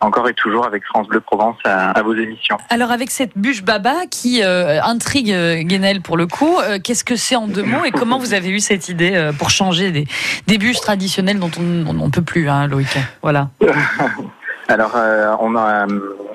encore 0.00 0.28
et 0.28 0.34
toujours 0.34 0.66
avec 0.66 0.84
France 0.84 1.08
Bleu 1.08 1.20
Provence 1.20 1.56
à, 1.64 1.90
à 1.90 2.02
vos 2.02 2.14
émissions. 2.14 2.56
Alors 2.70 2.90
avec 2.90 3.10
cette 3.10 3.36
bûche 3.36 3.62
baba 3.62 4.06
qui 4.10 4.42
euh, 4.42 4.80
intrigue 4.82 5.32
euh, 5.32 5.62
Guénel 5.62 6.00
pour 6.02 6.16
le 6.16 6.26
coup, 6.26 6.58
euh, 6.58 6.78
qu'est-ce 6.82 7.04
que 7.04 7.16
c'est 7.16 7.36
en 7.36 7.48
deux 7.48 7.62
mots 7.62 7.84
et 7.84 7.90
comment 7.90 8.18
vous 8.18 8.34
avez 8.34 8.50
eu 8.50 8.60
cette 8.60 8.88
idée 8.88 9.14
euh, 9.14 9.32
pour 9.32 9.50
changer 9.50 9.90
des, 9.90 10.06
des 10.46 10.58
bûches 10.58 10.80
traditionnelles 10.80 11.38
dont 11.38 11.50
on 11.58 11.92
ne 11.92 12.10
peut 12.10 12.22
plus, 12.22 12.48
hein, 12.48 12.66
Loïc? 12.66 12.96
Voilà. 13.22 13.48
Alors, 14.68 14.92
euh, 14.96 15.34
on, 15.40 15.56
a, 15.56 15.86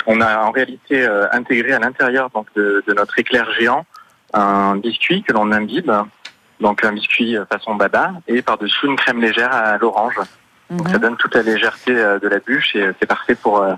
on 0.08 0.20
a 0.20 0.39
en 0.39 0.51
réalité 0.51 1.03
euh, 1.05 1.27
intégré 1.32 1.74
à 1.74 1.79
l'intérieur 1.79 2.29
donc 2.34 2.48
de, 2.55 2.84
de 2.88 2.93
notre 2.93 3.17
éclair 3.20 3.48
géant 3.60 3.86
un 4.34 4.75
biscuit 4.77 5.22
que 5.22 5.32
l'on 5.32 5.51
imbibe, 5.51 5.91
donc 6.60 6.84
un 6.84 6.91
biscuit 6.91 7.38
façon 7.51 7.75
baba, 7.75 8.13
et 8.27 8.41
par-dessus 8.41 8.88
une 8.88 8.96
crème 8.96 9.22
légère 9.22 9.53
à 9.53 9.77
l'orange. 9.77 10.20
Donc 10.77 10.87
ça 10.89 10.95
Mhm. 10.95 11.01
donne 11.01 11.17
toute 11.17 11.35
la 11.35 11.41
légèreté 11.43 11.95
euh, 11.95 12.19
de 12.19 12.27
la 12.27 12.39
bûche 12.39 12.75
et 12.75 12.81
euh, 12.81 12.93
c'est 12.99 13.05
parfait 13.07 13.35
pour 13.35 13.61
euh, 13.61 13.73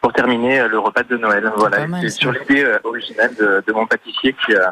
pour 0.00 0.12
terminer 0.12 0.60
euh, 0.60 0.68
le 0.68 0.78
repas 0.78 1.02
de 1.02 1.16
Noël. 1.16 1.50
Voilà, 1.56 1.86
c'est 2.00 2.08
sur 2.10 2.32
l'idée 2.32 2.64
euh, 2.64 2.78
originale 2.84 3.34
de, 3.38 3.62
de 3.66 3.72
mon 3.72 3.86
pâtissier 3.86 4.34
qui 4.44 4.54
euh, 4.54 4.66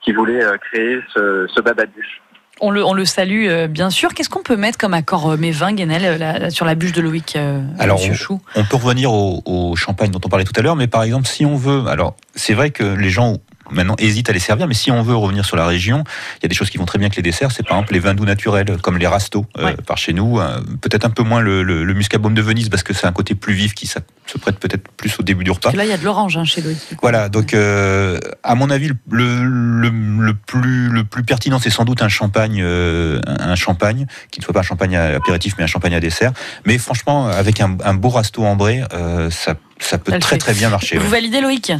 qui 0.00 0.12
voulait 0.12 0.42
euh, 0.44 0.56
créer 0.58 1.00
ce, 1.14 1.46
ce 1.54 1.60
baba 1.60 1.84
bûche. 1.86 2.22
On 2.60 2.72
le, 2.72 2.84
on 2.84 2.92
le 2.92 3.04
salue 3.04 3.46
euh, 3.48 3.68
bien 3.68 3.88
sûr. 3.90 4.14
Qu'est-ce 4.14 4.28
qu'on 4.28 4.42
peut 4.42 4.56
mettre 4.56 4.78
comme 4.78 4.94
accord 4.94 5.30
euh, 5.30 5.36
mévin, 5.36 5.72
Guénel, 5.72 6.04
euh, 6.04 6.18
là, 6.18 6.50
sur 6.50 6.64
la 6.64 6.74
bûche 6.74 6.90
de 6.92 7.00
Loïc 7.00 7.36
euh, 7.36 7.60
Alors, 7.78 7.98
Monsieur 7.98 8.14
Chou? 8.14 8.40
On 8.56 8.64
peut 8.64 8.76
revenir 8.76 9.12
au, 9.12 9.42
au 9.44 9.76
champagne 9.76 10.10
dont 10.10 10.20
on 10.24 10.28
parlait 10.28 10.44
tout 10.44 10.58
à 10.58 10.62
l'heure, 10.62 10.74
mais 10.74 10.88
par 10.88 11.04
exemple, 11.04 11.26
si 11.28 11.46
on 11.46 11.54
veut, 11.54 11.86
alors 11.86 12.16
c'est 12.34 12.54
vrai 12.54 12.70
que 12.70 12.82
les 12.82 13.10
gens 13.10 13.34
maintenant 13.70 13.94
hésitent 13.98 14.30
à 14.30 14.32
les 14.32 14.38
servir, 14.40 14.66
mais 14.66 14.74
si 14.74 14.90
on 14.90 15.02
veut 15.02 15.14
revenir 15.16 15.44
sur 15.44 15.56
la 15.56 15.66
région, 15.66 16.04
il 16.38 16.42
y 16.42 16.46
a 16.46 16.48
des 16.48 16.54
choses 16.54 16.70
qui 16.70 16.78
vont 16.78 16.84
très 16.86 16.98
bien 16.98 17.06
avec 17.06 17.16
les 17.16 17.22
desserts. 17.22 17.52
C'est 17.52 17.62
par 17.66 17.76
exemple 17.78 17.92
les 17.94 18.00
vins 18.00 18.14
doux 18.14 18.24
naturels, 18.24 18.76
comme 18.82 18.98
les 18.98 19.06
rastos 19.06 19.44
euh, 19.58 19.74
par 19.86 19.98
chez 19.98 20.12
nous. 20.12 20.38
Euh, 20.40 20.60
peut-être 20.80 21.04
un 21.04 21.10
peu 21.10 21.22
moins 21.22 21.40
le, 21.40 21.62
le, 21.62 21.84
le 21.84 21.94
muscabaume 21.94 22.34
de 22.34 22.42
Venise 22.42 22.68
parce 22.68 22.82
que 22.82 22.92
c'est 22.94 23.06
un 23.06 23.12
côté 23.12 23.34
plus 23.34 23.54
vif 23.54 23.74
qui 23.74 23.86
ça- 23.86 24.00
se 24.26 24.36
prête 24.38 24.58
peut-être 24.58 24.86
plus 24.96 25.18
au 25.18 25.22
début 25.22 25.44
du 25.44 25.50
repas. 25.50 25.60
Parce 25.64 25.72
que 25.74 25.78
là, 25.78 25.84
il 25.84 25.90
y 25.90 25.92
a 25.92 25.96
de 25.96 26.04
l'orange 26.04 26.36
hein, 26.36 26.44
chez 26.44 26.60
Loïc. 26.60 26.78
Voilà, 27.00 27.28
donc 27.30 27.54
euh, 27.54 28.18
à 28.42 28.54
mon 28.54 28.68
avis, 28.70 28.90
le, 29.10 30.32
plus, 30.46 30.88
le 30.88 31.04
plus 31.04 31.22
pertinent, 31.22 31.58
c'est 31.58 31.70
sans 31.70 31.84
doute 31.84 32.02
un 32.02 32.08
champagne, 32.08 32.62
un 32.62 33.54
champagne 33.54 34.06
qui 34.30 34.40
ne 34.40 34.44
soit 34.44 34.52
pas 34.52 34.60
un 34.60 34.64
champagne 34.64 34.96
à 34.96 35.14
apéritif, 35.16 35.54
mais 35.58 35.64
un 35.64 35.68
champagne 35.68 35.94
à 35.94 36.00
dessert. 36.00 36.32
Mais 36.66 36.78
franchement, 36.78 37.28
avec 37.28 37.60
un, 37.60 37.76
un 37.84 37.94
beau 37.94 38.10
rasto 38.10 38.44
ambré, 38.44 38.82
ça, 39.30 39.54
ça 39.78 39.98
peut 39.98 40.12
très 40.18 40.30
fait. 40.34 40.38
très 40.38 40.54
bien 40.54 40.68
marcher. 40.70 40.98
Vous 40.98 41.04
ouais. 41.04 41.10
validez 41.10 41.40
Loïc? 41.40 41.72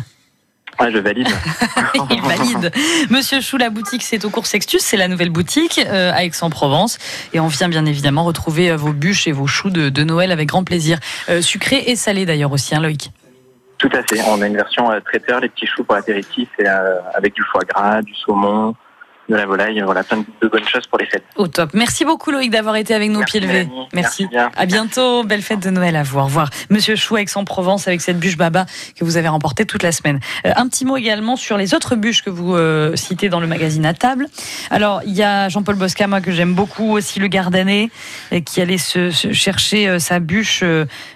Ouais, 0.81 0.93
je 0.93 0.99
valide. 0.99 1.29
Il 2.11 2.23
valide. 2.23 2.73
Monsieur 3.11 3.41
Chou, 3.41 3.57
la 3.57 3.71
boutique, 3.71 4.03
c'est 4.03 4.25
au 4.25 4.31
cours 4.31 4.47
Sextus, 4.47 4.81
c'est 4.81 4.97
la 4.97 5.09
nouvelle 5.09 5.31
boutique 5.31 5.81
euh, 5.85 6.13
à 6.13 6.25
Aix-en-Provence. 6.25 6.99
Et 7.33 7.41
on 7.41 7.49
vient 7.49 7.69
bien 7.69 7.85
évidemment 7.85 8.25
retrouver 8.25 8.71
euh, 8.71 8.77
vos 8.77 8.93
bûches 8.93 9.27
et 9.27 9.33
vos 9.33 9.47
choux 9.47 9.71
de, 9.71 9.89
de 9.89 10.05
Noël 10.05 10.31
avec 10.31 10.49
grand 10.49 10.65
plaisir. 10.65 10.99
Euh, 11.29 11.43
sucré 11.43 11.83
et 11.87 11.97
salé 11.97 12.27
d'ailleurs 12.27 12.53
aussi, 12.53 12.75
hein, 12.75 12.81
Loïc. 12.81 13.11
Tout 13.79 13.91
à 13.93 14.03
fait. 14.03 14.21
On 14.29 14.43
a 14.43 14.47
une 14.47 14.57
version 14.57 14.91
euh, 14.91 14.99
traiteur, 15.01 15.41
les 15.41 15.49
petits 15.49 15.67
choux 15.67 15.85
pour 15.85 15.95
l'apéritif, 15.95 16.49
et 16.59 16.67
euh, 16.67 16.97
avec 17.15 17.35
du 17.35 17.43
foie 17.43 17.63
gras, 17.63 18.03
du 18.03 18.15
saumon, 18.15 18.75
de 19.29 19.37
la 19.37 19.47
volaille, 19.47 19.81
voilà, 19.85 20.03
plein 20.03 20.25
de 20.43 20.49
bonnes 20.49 20.67
choses 20.67 20.87
pour 20.87 20.99
les 20.99 21.07
fêtes. 21.07 21.25
Au 21.37 21.49
top. 21.49 21.71
Merci 21.75 22.05
beaucoup 22.05 22.31
Loïc 22.31 22.51
d'avoir 22.51 22.77
été 22.77 22.95
avec 22.95 23.11
nous 23.11 23.17
au 23.17 23.19
Merci, 23.21 23.39
pied 23.39 23.41
levé. 23.41 23.65
Mélanie. 23.65 23.87
Merci. 23.93 24.23
Merci 24.23 24.27
bien. 24.29 24.51
À 24.57 24.67
bientôt. 24.67 25.25
Belle 25.25 25.43
fête 25.43 25.61
de 25.61 25.71
Noël 25.71 25.97
à 25.97 26.03
vous. 26.03 26.19
Au 26.19 26.25
revoir. 26.25 26.51
Monsieur 26.71 26.97
Chou 26.97 27.17
Aix-en-Provence 27.17 27.89
avec 27.89 28.01
cette 28.01 28.19
bûche 28.19 28.37
baba 28.37 28.67
que 28.97 29.05
vous 29.05 29.17
avez 29.17 29.29
remportée 29.29 29.67
toute 29.67 29.83
la 29.83 29.93
semaine. 29.93 30.21
Euh, 30.47 30.53
un 30.57 30.67
petit 30.69 30.85
mot 30.85 30.97
également 30.97 31.37
sur 31.37 31.57
les 31.57 31.75
autres 31.75 31.95
bûches 31.95 32.23
que 32.23 32.31
vous 32.31 32.55
euh, 32.55 32.97
citez 32.97 33.29
dans 33.29 33.41
le 33.41 33.47
magazine 33.47 33.85
à 33.85 33.95
table. 33.95 34.27
Alors, 34.71 35.03
il 35.05 35.13
y 35.13 35.23
a 35.23 35.49
Jean-Paul 35.49 35.77
Bosca, 35.77 36.07
moi 36.07 36.21
que 36.21 36.33
j'aime 36.33 36.55
beaucoup 36.55 36.93
aussi, 36.93 37.21
le 37.21 37.29
Gardanais, 37.29 37.91
euh, 38.33 38.41
qui 38.41 38.61
allait 38.61 38.79
se, 38.79 39.11
se 39.11 39.33
chercher 39.33 39.89
euh, 39.89 39.99
sa 39.99 40.21
bûche 40.21 40.65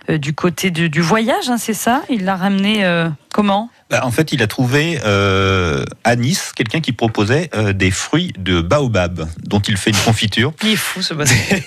du 0.09 0.35
côté 0.35 0.71
du, 0.71 0.90
du 0.90 1.00
voyage, 1.00 1.49
hein, 1.49 1.57
c'est 1.57 1.75
ça? 1.75 2.02
Il 2.11 2.25
l'a 2.25 2.37
ramené 2.37 2.85
euh, 2.85 3.09
comment? 3.33 3.71
Bah, 3.91 4.01
en 4.05 4.11
fait, 4.11 4.33
il 4.33 4.43
a 4.43 4.47
trouvé 4.47 5.01
euh, 5.05 5.85
à 6.05 6.17
Nice 6.17 6.53
quelqu'un 6.55 6.81
qui 6.81 6.93
proposait 6.93 7.51
euh, 7.55 7.73
des 7.73 7.91
fruits 7.91 8.33
de 8.39 8.61
baobab, 8.61 9.29
dont 9.45 9.61
il 9.61 9.77
fait 9.77 9.91
une 9.91 9.97
confiture. 9.97 10.53
Il 10.62 10.71
est 10.71 10.77
fou 10.77 11.03
ce. 11.03 11.15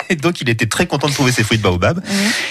Et 0.09 0.15
donc, 0.15 0.41
il 0.41 0.49
était 0.49 0.65
très 0.65 0.87
content 0.87 1.07
de 1.07 1.13
trouver 1.13 1.31
ces 1.31 1.43
fruits 1.43 1.57
de 1.57 1.63
baobab. 1.63 2.01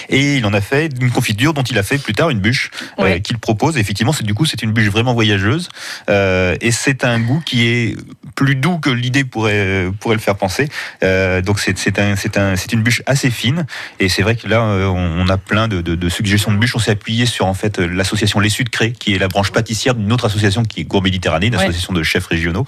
Et 0.09 0.37
il 0.37 0.45
en 0.45 0.53
a 0.53 0.61
fait 0.61 0.89
une 1.01 1.11
confiture 1.11 1.53
dont 1.53 1.63
il 1.63 1.77
a 1.77 1.83
fait 1.83 1.97
plus 1.97 2.13
tard 2.13 2.29
une 2.29 2.39
bûche 2.39 2.71
euh, 2.99 3.19
qu'il 3.19 3.37
propose. 3.37 3.77
Effectivement, 3.77 4.13
c'est 4.13 4.23
du 4.23 4.33
coup 4.33 4.45
c'est 4.45 4.61
une 4.61 4.71
bûche 4.71 4.87
vraiment 4.87 5.13
voyageuse 5.13 5.69
et 6.07 6.71
c'est 6.71 7.03
un 7.03 7.19
goût 7.19 7.41
qui 7.45 7.67
est 7.67 7.97
plus 8.35 8.55
doux 8.55 8.77
que 8.79 8.89
l'idée 8.89 9.23
pourrait 9.23 9.85
pourrait 9.99 10.15
le 10.15 10.21
faire 10.21 10.35
penser. 10.35 10.67
Euh, 11.03 11.41
donc 11.41 11.59
c'est 11.59 11.99
un 11.99 12.15
c'est 12.15 12.37
un 12.37 12.55
c'est 12.55 12.73
une 12.73 12.81
bûche 12.83 13.01
assez 13.05 13.29
fine 13.31 13.65
et 13.99 14.09
c'est 14.09 14.21
vrai 14.21 14.35
que 14.35 14.47
là 14.47 14.61
euh, 14.61 14.85
on 14.87 15.27
a 15.29 15.37
plein 15.37 15.67
de, 15.67 15.81
de, 15.81 15.95
de 15.95 16.09
suggestions 16.09 16.51
de 16.51 16.57
bûches. 16.57 16.75
On 16.75 16.79
s'est 16.79 16.91
appuyé 16.91 17.25
sur 17.25 17.45
en 17.45 17.53
fait 17.53 17.79
l'association 17.79 18.39
Les 18.39 18.49
Sud 18.49 18.69
Cré 18.69 18.91
qui 18.91 19.15
est 19.15 19.17
la 19.17 19.27
branche 19.29 19.51
pâtissière 19.51 19.95
d'une 19.95 20.11
autre 20.11 20.25
association 20.25 20.63
qui 20.63 20.81
est 20.81 20.83
Gourmet 20.83 21.05
Méditerranée, 21.05 21.47
une 21.47 21.55
Ouais. 21.55 21.61
association 21.63 21.93
de 21.93 22.03
chefs 22.03 22.25
régionaux 22.27 22.65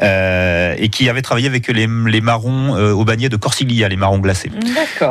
euh, 0.00 0.74
et 0.78 0.88
qui 0.88 1.08
avait 1.08 1.22
travaillé 1.22 1.48
avec 1.48 1.66
les, 1.68 1.88
les 2.06 2.20
marrons 2.20 2.76
euh, 2.76 2.92
au 2.92 3.04
bagnet 3.04 3.28
de 3.28 3.36
Corsiglia, 3.36 3.88
les 3.88 3.96
marrons 3.96 4.18
glacés. 4.18 4.50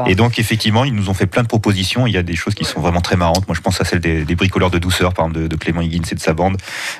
Et 0.07 0.15
donc, 0.15 0.39
effectivement, 0.39 0.85
ils 0.85 0.93
nous 0.93 1.09
ont 1.09 1.13
fait 1.13 1.25
plein 1.27 1.41
de 1.43 1.47
propositions. 1.47 2.07
Il 2.07 2.13
y 2.13 2.17
a 2.17 2.23
des 2.23 2.35
choses 2.35 2.53
qui 2.55 2.63
sont 2.63 2.79
vraiment 2.79 3.01
très 3.01 3.15
marrantes. 3.17 3.47
Moi, 3.47 3.55
je 3.55 3.61
pense 3.61 3.81
à 3.81 3.85
celle 3.85 3.99
des, 3.99 4.23
des 4.23 4.35
bricoleurs 4.35 4.69
de 4.69 4.77
douceur, 4.79 5.13
par 5.13 5.25
exemple, 5.25 5.41
de, 5.43 5.47
de 5.47 5.55
Clément 5.57 5.81
Higgins 5.81 6.03
et 6.11 6.15
de 6.15 6.19
sa 6.19 6.33
bande. 6.33 6.57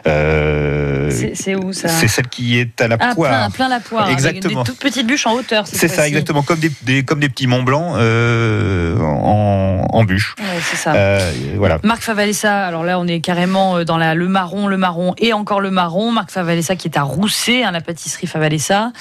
Euh, 0.07 1.10
c'est 1.33 1.55
où 1.55 1.71
ça? 1.74 1.88
c'est 1.88 2.07
celle 2.07 2.27
qui 2.27 2.60
est 2.60 2.80
à 2.81 2.88
la 2.88 2.97
Ah, 3.00 3.15
poire. 3.15 3.29
plein, 3.31 3.50
plein 3.50 3.69
la 3.69 3.79
poire. 3.79 4.09
Exactement. 4.09 4.53
Avec 4.61 4.65
des 4.65 4.71
toutes 4.71 4.79
petites 4.79 5.07
bûches 5.07 5.25
en 5.27 5.33
hauteur. 5.33 5.65
C'est 5.67 5.88
ça, 5.88 6.07
exactement, 6.07 6.41
comme 6.43 6.59
des, 6.59 6.71
des- 6.83 7.03
comme 7.03 7.19
des 7.19 7.29
petits 7.29 7.47
Mont 7.47 7.63
Blanc 7.63 7.93
euh, 7.95 8.97
en, 9.00 9.85
en 9.89 10.03
bûche. 10.03 10.35
Ouais, 10.39 10.45
c'est 10.61 10.75
ça. 10.77 10.93
Euh, 10.93 11.31
voilà. 11.57 11.79
Marc 11.83 12.01
Favalessa, 12.03 12.65
alors 12.65 12.83
là 12.83 13.00
on 13.00 13.07
est 13.07 13.19
carrément 13.21 13.77
euh, 13.77 13.83
dans 13.85 13.97
la, 13.97 14.15
le 14.15 14.27
marron, 14.27 14.67
le 14.67 14.77
marron 14.77 15.13
et 15.17 15.33
encore 15.33 15.61
le 15.61 15.71
marron. 15.71 16.11
Marc 16.11 16.31
Favalessa 16.31 16.75
qui 16.75 16.88
est 16.88 16.97
à 16.97 17.03
Rousset, 17.03 17.63
hein, 17.63 17.71
la 17.71 17.81
pâtisserie 17.81 18.27
Favalessa, 18.27 18.91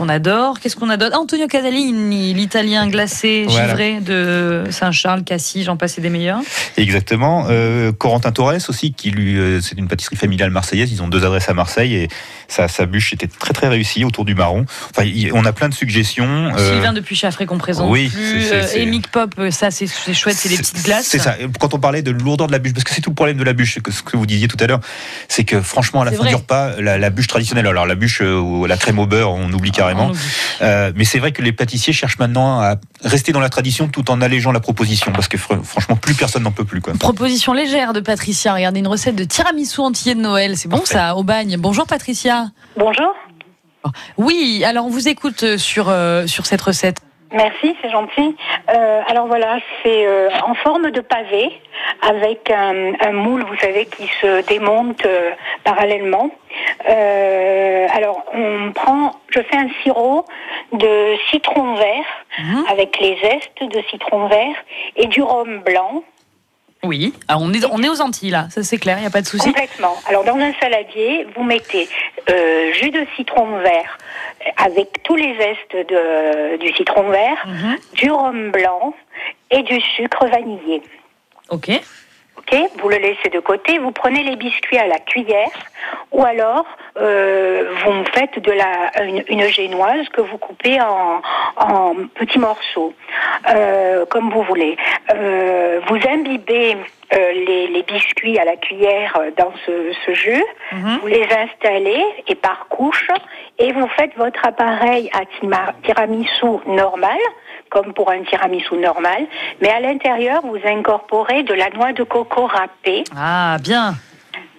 qu'on 0.00 0.08
adore. 0.08 0.60
Qu'est-ce 0.60 0.76
qu'on 0.76 0.88
adore? 0.88 1.10
Antonio 1.12 1.46
Casalini, 1.46 2.32
l'italien 2.32 2.88
glacé, 2.88 3.44
Voilà. 3.46 3.66
givré 3.66 4.00
de 4.00 4.64
Saint-Charles, 4.70 5.24
Cassis, 5.24 5.64
j'en 5.64 5.76
passais 5.76 6.00
des 6.00 6.08
meilleurs. 6.08 6.40
Exactement. 6.78 7.46
Euh, 7.50 7.92
Corentin 7.92 8.32
Torres 8.32 8.54
aussi, 8.68 8.94
qui 8.94 9.10
lui, 9.10 9.36
euh, 9.36 9.60
c'est 9.60 9.76
une 9.78 9.88
pâtisserie 9.88 10.16
familiale 10.16 10.48
marseillaise. 10.50 10.90
Ils 10.90 11.02
ont 11.02 11.08
deux 11.08 11.26
adresses 11.26 11.50
à 11.50 11.52
Marseille 11.54 11.94
et 11.94 12.08
sa, 12.48 12.66
sa 12.66 12.86
bûche 12.86 13.12
était 13.12 13.26
très 13.26 13.52
très 13.52 13.68
réussie 13.68 14.02
autour 14.06 14.24
du 14.24 14.34
marron. 14.34 14.64
Enfin, 14.96 15.06
on 15.34 15.44
a 15.44 15.52
plein 15.52 15.68
de 15.68 15.74
suggestions. 15.74 16.50
euh, 16.56 16.72
Sylvain 16.72 16.94
depuis 16.94 17.14
Chaffré 17.14 17.44
qu'on 17.44 17.58
présente 17.58 17.90
oui, 17.90 18.10
et 18.74 18.86
Mick 18.86 19.08
Pop, 19.08 19.34
euh, 19.38 19.50
ça 19.50 19.70
c'est 19.70 19.86
chouette, 20.14 20.36
c'est 20.36 20.48
des 20.48 20.56
petites 20.56 20.82
glaces. 20.82 21.06
C'est 21.08 21.18
ça. 21.18 21.36
Quand 21.58 21.74
on 21.74 21.78
parlait 21.78 22.00
de 22.02 22.10
lourdeur 22.10 22.46
de 22.46 22.52
la 22.52 22.58
bûche, 22.58 22.72
parce 22.72 22.84
que 22.84 22.94
c'est 22.94 23.02
tout 23.02 23.10
le 23.10 23.14
problème 23.14 23.36
de 23.36 23.44
la 23.44 23.52
bûche, 23.52 23.78
que 23.80 23.92
ce 23.92 24.02
que 24.02 24.16
vous 24.16 24.24
disiez 24.26 24.48
tout 24.48 24.56
à 24.60 24.66
l'heure, 24.66 24.80
c'est 25.28 25.44
que 25.44 25.60
franchement, 25.60 26.00
à 26.00 26.06
la 26.06 26.12
fin 26.12 26.24
du 26.24 26.34
repas, 26.34 26.80
la, 26.80 26.96
la 26.96 27.10
bûche 27.10 27.26
traditionnelle, 27.26 27.66
alors 27.66 27.84
la 27.86 27.94
bûche 27.96 28.22
ou 28.22 28.64
la 28.64 28.76
crème 28.78 28.98
au 28.98 29.06
beurre, 29.06 29.32
on 29.32 29.52
oublie 29.52 29.72
carrément. 29.72 29.89
Oublie. 29.94 30.18
Euh, 30.62 30.92
mais 30.96 31.04
c'est 31.04 31.18
vrai 31.18 31.32
que 31.32 31.42
les 31.42 31.52
pâtissiers 31.52 31.92
cherchent 31.92 32.18
maintenant 32.18 32.60
à 32.60 32.76
rester 33.04 33.32
dans 33.32 33.40
la 33.40 33.48
tradition 33.48 33.88
tout 33.88 34.10
en 34.10 34.20
allégeant 34.20 34.52
la 34.52 34.60
proposition, 34.60 35.12
parce 35.12 35.28
que 35.28 35.36
fr- 35.36 35.62
franchement, 35.62 35.96
plus 35.96 36.14
personne 36.14 36.42
n'en 36.42 36.52
peut 36.52 36.64
plus. 36.64 36.80
Quoi. 36.80 36.94
Proposition 36.94 37.52
légère 37.52 37.92
de 37.92 38.00
Patricia. 38.00 38.54
Regardez 38.54 38.80
une 38.80 38.88
recette 38.88 39.16
de 39.16 39.24
tiramisu 39.24 39.80
entier 39.80 40.14
de 40.14 40.20
Noël. 40.20 40.56
C'est 40.56 40.68
bon 40.68 40.78
Parfait. 40.78 40.94
ça, 40.94 41.16
au 41.16 41.22
bagne. 41.24 41.56
Bonjour 41.58 41.86
Patricia. 41.86 42.50
Bonjour. 42.76 43.12
Oui, 44.18 44.62
alors 44.66 44.84
on 44.86 44.90
vous 44.90 45.08
écoute 45.08 45.42
euh, 45.42 45.56
sur, 45.58 45.88
euh, 45.88 46.26
sur 46.26 46.44
cette 46.46 46.60
recette. 46.60 46.98
Merci, 47.32 47.76
c'est 47.80 47.90
gentil. 47.90 48.36
Euh, 48.70 49.02
alors 49.06 49.26
voilà, 49.28 49.58
c'est 49.82 50.06
euh, 50.06 50.28
en 50.44 50.54
forme 50.54 50.90
de 50.90 51.00
pavé 51.00 51.52
avec 52.02 52.50
un, 52.50 52.92
un 53.00 53.12
moule, 53.12 53.44
vous 53.44 53.56
savez, 53.58 53.86
qui 53.86 54.08
se 54.20 54.44
démonte 54.48 55.04
euh, 55.06 55.30
parallèlement. 55.62 56.30
Euh, 56.88 57.86
alors 57.94 58.24
on 58.34 58.72
prend, 58.72 59.12
je 59.30 59.40
fais 59.42 59.56
un 59.56 59.68
sirop 59.82 60.24
de 60.72 61.16
citron 61.30 61.74
vert 61.74 62.04
Mhm. 62.38 62.64
avec 62.70 62.98
les 63.00 63.16
zestes 63.22 63.60
de 63.74 63.82
citron 63.90 64.26
vert 64.28 64.54
et 64.96 65.06
du 65.08 65.20
rhum 65.20 65.58
blanc. 65.58 66.02
Oui, 66.82 67.12
alors 67.28 67.42
on 67.42 67.52
est, 67.52 67.64
on 67.70 67.82
est 67.82 67.88
aux 67.90 68.00
Antilles 68.00 68.30
là, 68.30 68.46
ça 68.50 68.62
c'est 68.62 68.78
clair, 68.78 68.96
il 68.96 69.02
n'y 69.02 69.06
a 69.06 69.10
pas 69.10 69.20
de 69.20 69.26
souci. 69.26 69.44
Complètement. 69.52 69.94
Alors 70.06 70.24
dans 70.24 70.36
un 70.36 70.52
saladier, 70.54 71.26
vous 71.36 71.42
mettez 71.42 71.88
euh, 72.30 72.72
jus 72.72 72.90
de 72.90 73.04
citron 73.16 73.58
vert 73.58 73.98
avec 74.56 75.02
tous 75.02 75.14
les 75.16 75.36
zestes 75.36 75.88
de, 75.90 76.56
du 76.56 76.72
citron 76.74 77.10
vert, 77.10 77.36
Mhm. 77.46 77.76
du 77.94 78.10
rhum 78.10 78.50
blanc 78.50 78.94
et 79.50 79.62
du 79.62 79.78
sucre 79.96 80.26
vanillé. 80.26 80.82
Ok. 81.50 81.70
Ok, 82.38 82.56
vous 82.80 82.88
le 82.88 82.96
laissez 82.96 83.28
de 83.28 83.40
côté. 83.40 83.78
Vous 83.78 83.90
prenez 83.92 84.22
les 84.22 84.36
biscuits 84.36 84.78
à 84.78 84.86
la 84.86 84.98
cuillère, 84.98 85.50
ou 86.20 86.24
alors 86.24 86.66
euh, 86.98 87.72
vous 87.84 88.04
faites 88.14 88.38
de 88.38 88.52
la 88.52 89.04
une, 89.04 89.22
une 89.28 89.44
génoise 89.48 90.06
que 90.10 90.20
vous 90.20 90.36
coupez 90.38 90.78
en, 90.80 91.22
en 91.56 91.94
petits 92.14 92.38
morceaux, 92.38 92.92
euh, 93.48 94.04
comme 94.06 94.30
vous 94.30 94.42
voulez. 94.42 94.76
Euh, 95.14 95.80
vous 95.88 95.96
imbibez 96.08 96.76
euh, 97.14 97.32
les, 97.32 97.68
les 97.68 97.82
biscuits 97.82 98.38
à 98.38 98.44
la 98.44 98.56
cuillère 98.56 99.18
dans 99.38 99.52
ce, 99.64 99.92
ce 100.04 100.12
jus. 100.12 100.44
Mhm. 100.72 100.98
Vous 101.00 101.06
les 101.06 101.24
installez 101.44 102.04
et 102.28 102.34
par 102.34 102.66
couche, 102.68 103.08
et 103.58 103.72
vous 103.72 103.88
faites 103.96 104.14
votre 104.16 104.44
appareil 104.44 105.10
à 105.14 105.22
tiramisu 105.84 106.46
normal, 106.66 107.18
comme 107.70 107.94
pour 107.94 108.10
un 108.10 108.22
tiramisu 108.24 108.74
normal, 108.76 109.22
mais 109.62 109.70
à 109.70 109.80
l'intérieur, 109.80 110.42
vous 110.44 110.58
incorporez 110.66 111.44
de 111.44 111.54
la 111.54 111.70
noix 111.70 111.92
de 111.92 112.02
coco 112.02 112.46
râpée 112.46 113.04
Ah, 113.16 113.56
bien. 113.62 113.94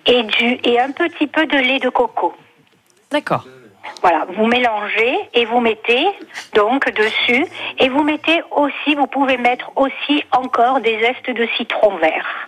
Et, 0.06 0.24
du, 0.24 0.60
et 0.64 0.80
un 0.80 0.92
petit 0.92 1.28
peu 1.28 1.46
de 1.46 1.58
lait 1.58 1.80
de 1.80 1.90
coco. 1.90 2.34
D'accord. 3.10 3.46
Voilà, 4.02 4.26
vous 4.36 4.46
mélangez 4.46 5.18
et 5.34 5.46
vous 5.46 5.60
mettez 5.60 6.06
donc 6.54 6.92
dessus 6.94 7.46
et 7.80 7.90
vous 7.90 8.04
mettez 8.04 8.42
aussi, 8.52 8.96
vous 8.96 9.08
pouvez 9.08 9.38
mettre 9.38 9.72
aussi 9.76 10.24
encore 10.32 10.80
des 10.82 11.00
zestes 11.00 11.30
de 11.30 11.48
citron 11.58 11.98
vert. 11.98 12.48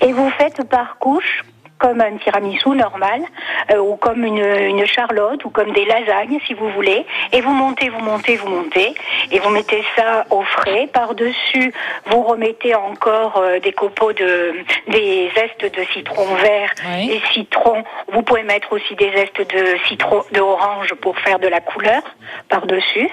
Et 0.00 0.12
vous 0.12 0.30
faites 0.30 0.68
par 0.68 0.98
couche 0.98 1.44
comme 1.78 2.00
un 2.00 2.16
tiramisu 2.16 2.70
normal 2.70 3.22
euh, 3.70 3.78
ou 3.78 3.96
comme 3.96 4.24
une, 4.24 4.38
une 4.44 4.86
charlotte 4.86 5.44
ou 5.44 5.50
comme 5.50 5.72
des 5.72 5.84
lasagnes 5.84 6.38
si 6.46 6.54
vous 6.54 6.68
voulez 6.70 7.04
et 7.32 7.40
vous 7.40 7.52
montez, 7.52 7.88
vous 7.88 8.00
montez, 8.00 8.36
vous 8.36 8.48
montez 8.48 8.94
et 9.30 9.38
vous 9.38 9.50
mettez 9.50 9.84
ça 9.94 10.24
au 10.30 10.42
frais. 10.42 10.88
Par-dessus, 10.92 11.72
vous 12.06 12.22
remettez 12.22 12.74
encore 12.74 13.36
euh, 13.38 13.58
des 13.60 13.72
copeaux 13.72 14.12
de 14.12 14.54
des 14.88 15.30
zestes 15.34 15.76
de 15.76 15.84
citron 15.92 16.24
vert 16.36 16.70
Oui. 16.88 17.10
et 17.12 17.20
citron. 17.32 17.84
Vous 18.12 18.22
pouvez 18.22 18.42
mettre 18.42 18.72
aussi 18.72 18.94
des 18.94 19.10
zestes 19.12 19.40
de 19.54 19.76
citron, 19.88 20.22
de 20.32 20.40
orange 20.40 20.94
pour 20.94 21.18
faire 21.18 21.38
de 21.38 21.48
la 21.48 21.60
couleur 21.60 22.02
par-dessus. 22.48 23.08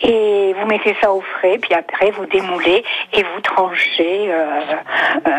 Et 0.00 0.54
vous 0.58 0.66
mettez 0.66 0.96
ça 1.00 1.12
au 1.12 1.20
frais, 1.20 1.58
puis 1.58 1.74
après 1.74 2.10
vous 2.10 2.26
démoulez 2.26 2.82
et 3.12 3.22
vous 3.22 3.40
tranchez, 3.42 4.30
euh, 4.32 4.60
euh, 5.26 5.30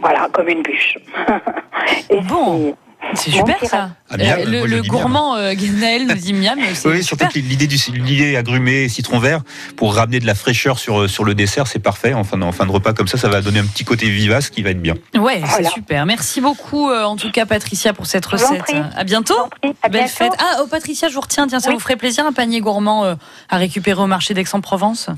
voilà, 0.00 0.28
comme 0.32 0.48
une 0.48 0.62
bûche. 0.62 0.98
Et 2.10 2.20
Bon. 2.22 2.74
C'est 3.14 3.30
super 3.30 3.56
ça. 3.64 3.90
Ah, 4.10 4.16
miam, 4.18 4.40
Euh, 4.40 4.66
le 4.66 4.82
gourmand 4.82 5.36
euh, 5.36 5.54
nous 5.54 6.14
dit 6.14 6.32
miam, 6.34 6.58
c'est 6.74 6.88
Oui, 6.88 7.02
surtout 7.04 7.26
l'idée 7.36 7.66
du 7.68 7.76
l'idée 7.94 8.36
agrumée 8.36 8.88
citron 8.88 9.18
vert 9.18 9.40
pour 9.76 9.94
ramener 9.94 10.18
de 10.18 10.26
la 10.26 10.34
fraîcheur 10.34 10.78
sur 10.78 11.08
sur 11.08 11.24
le 11.24 11.34
dessert, 11.34 11.68
c'est 11.68 11.78
parfait. 11.78 12.12
En 12.12 12.24
fin, 12.24 12.36
de- 12.36 12.42
en 12.42 12.52
fin 12.52 12.66
de 12.66 12.72
repas 12.72 12.92
comme 12.92 13.06
ça, 13.08 13.16
ça 13.16 13.28
va 13.28 13.40
donner 13.40 13.60
un 13.60 13.64
petit 13.66 13.84
côté 13.84 14.10
vivace 14.10 14.50
qui 14.50 14.62
va 14.62 14.70
être 14.70 14.82
bien. 14.82 14.94
Ouais, 15.16 15.40
c'est 15.56 15.68
super. 15.70 16.04
Merci 16.06 16.40
beaucoup 16.40 16.90
euh, 16.90 17.04
en 17.04 17.16
tout 17.16 17.30
cas 17.30 17.46
Patricia 17.46 17.92
pour 17.94 18.06
cette 18.06 18.26
recette. 18.26 18.74
À 18.96 19.04
bientôt. 19.04 19.38
À 19.82 19.88
Belle 19.88 20.02
bientôt. 20.02 20.08
fête. 20.14 20.32
Ah, 20.38 20.58
oh, 20.62 20.66
Patricia, 20.66 21.08
je 21.08 21.14
vous 21.14 21.20
retiens. 21.22 21.46
Tiens, 21.46 21.60
ça 21.60 21.68
Oui. 21.68 21.74
vous 21.76 21.80
ferait 21.80 21.96
plaisir 21.96 22.26
un 22.26 22.32
panier 22.32 22.60
gourmand 22.60 23.04
euh, 23.04 23.14
à 23.48 23.56
récupérer 23.58 24.02
au 24.02 24.06
marché 24.06 24.34
d'Aix-en-Provence? 24.34 25.08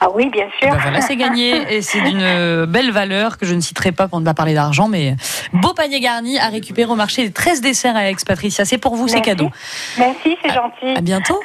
Ah 0.00 0.08
oui, 0.14 0.28
bien 0.30 0.44
sûr. 0.60 0.68
Ben 0.70 0.78
voilà, 0.82 1.00
c'est 1.00 1.16
gagné 1.16 1.74
et 1.74 1.80
c'est 1.80 2.02
d'une 2.02 2.20
euh, 2.20 2.66
belle 2.66 2.90
valeur 2.90 3.38
que 3.38 3.46
je 3.46 3.54
ne 3.54 3.60
citerai 3.62 3.92
pas 3.92 4.08
pour 4.08 4.20
ne 4.20 4.26
pas 4.26 4.34
parler 4.34 4.52
d'argent, 4.52 4.88
mais 4.88 5.16
beau 5.52 5.72
panier 5.74 6.00
garni 6.00 6.38
à 6.38 6.48
récupérer 6.48 6.90
au 6.90 6.94
marché 6.94 7.24
des 7.24 7.32
13 7.32 7.60
desserts 7.60 7.96
à 7.96 8.10
Aix, 8.10 8.16
Patricia. 8.26 8.64
C'est 8.64 8.78
pour 8.78 8.96
vous, 8.96 9.08
c'est 9.08 9.20
cadeau. 9.20 9.50
Merci, 9.98 10.36
c'est 10.42 10.52
gentil. 10.52 10.96
À 10.96 11.00
bientôt. 11.00 11.40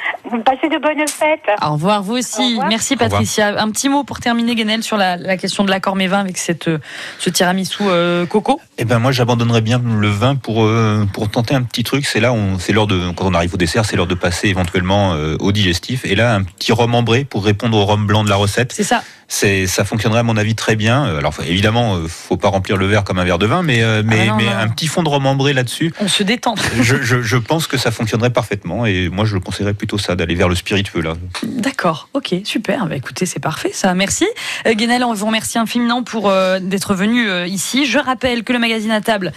Passez 0.46 0.70
de 0.70 0.78
bonnes 0.78 1.08
fêtes. 1.08 1.42
Au 1.62 1.74
revoir, 1.74 2.04
vous 2.04 2.18
aussi. 2.18 2.52
Revoir. 2.52 2.68
Merci. 2.68 2.96
Patricia. 2.96 3.62
Un 3.62 3.70
petit 3.72 3.90
mot 3.90 4.04
pour 4.04 4.20
terminer, 4.20 4.56
Guénel, 4.56 4.84
sur 4.84 4.98
la, 4.98 5.18
la 5.18 5.38
question 5.38 5.64
de 5.64 5.70
l'accord 5.70 5.96
Mévin 5.96 6.20
avec 6.20 6.38
cette, 6.38 6.68
euh, 6.68 6.80
ce 7.20 7.30
tiramisu 7.30 7.84
euh, 7.84 8.26
coco. 8.26 8.60
Eh 8.78 8.86
ben 8.86 9.00
moi 9.00 9.12
j'abandonnerais 9.12 9.62
bien 9.62 9.80
le 9.80 10.08
vin 10.08 10.36
pour 10.36 10.64
euh, 10.64 11.06
pour 11.14 11.30
tenter 11.30 11.56
un 11.56 11.64
petit 11.64 11.84
truc. 11.84 12.06
C'est 12.06 12.20
là 12.20 12.34
c'est 12.60 12.74
l'heure 12.74 12.88
de 12.88 13.12
quand 13.12 13.26
on 13.26 13.34
arrive 13.34 13.54
au 13.54 13.58
dessert, 13.58 13.86
c'est 13.86 13.96
l'heure 13.96 14.08
de 14.08 14.16
passer 14.16 14.48
éventuellement 14.48 15.14
euh, 15.14 15.36
au 15.40 15.52
digestif. 15.52 16.06
Et 16.06 16.16
là 16.16 16.36
un 16.36 16.44
petit 16.44 16.72
rhum 16.72 16.96
ambré 16.96 17.24
pour 17.24 17.46
répondre 17.46 17.78
au 17.78 17.86
rhum 17.86 18.06
blanc 18.08 18.24
de 18.24 18.30
la 18.30 18.36
recette. 18.36 18.72
C'est 18.74 18.84
ça. 18.84 19.04
C'est 19.34 19.66
ça 19.66 19.86
fonctionnerait 19.86 20.20
à 20.20 20.24
mon 20.24 20.36
avis 20.36 20.56
très 20.56 20.76
bien. 20.76 21.06
Euh, 21.06 21.18
Alors 21.20 21.34
évidemment 21.48 21.96
euh, 21.96 22.08
faut 22.10 22.36
pas 22.36 22.50
remplir 22.50 22.76
le 22.76 22.86
verre 22.86 23.06
comme 23.06 23.18
un 23.18 23.24
verre 23.24 23.40
de 23.40 23.46
vin, 23.46 23.64
mais 23.64 23.82
euh, 23.82 24.04
mais 24.06 24.24
Ah 24.24 24.26
non, 24.26 24.36
mais 24.36 24.44
non. 24.44 24.58
un 24.58 24.68
petit 24.68 24.88
fond 24.88 25.04
de 25.04 25.08
rhum 25.10 25.26
ambré 25.26 25.54
là-dessus. 25.54 25.94
On 26.02 26.10
se 26.10 26.22
détend. 26.22 26.56
je, 26.82 27.02
je, 27.02 27.22
je 27.22 27.38
pense 27.38 27.66
que 27.66 27.78
ça 27.78 27.92
fonctionnerait 27.92 28.32
parfaitement 28.32 28.86
et 28.86 29.08
moi 29.08 29.24
je 29.24 29.38
conseillerais 29.38 29.74
plutôt 29.74 29.98
ça 29.98 30.18
d'aller 30.18 30.36
vers 30.36 30.50
le 30.50 30.56
spiritueux 30.56 31.02
là. 31.02 31.14
D'accord, 31.44 32.10
ok, 32.14 32.36
super. 32.44 32.88
Bah, 32.88 32.96
écoutez, 32.96 33.26
c'est 33.26 33.40
parfait, 33.40 33.72
ça. 33.74 33.94
Merci. 33.94 34.28
Euh, 34.68 34.74
Guénel, 34.74 35.04
on 35.04 35.14
vous 35.14 35.26
remercie 35.26 35.58
infiniment 35.58 36.04
pour 36.04 36.30
euh, 36.30 36.60
d'être 36.60 36.94
venu 36.94 37.30
euh, 37.30 37.48
ici. 37.48 37.86
Je 37.86 38.00
rappelle 38.00 38.44
que 38.44 38.52
le 38.52 38.60
magazine 38.60 38.92
à 38.92 39.02
table, 39.02 39.32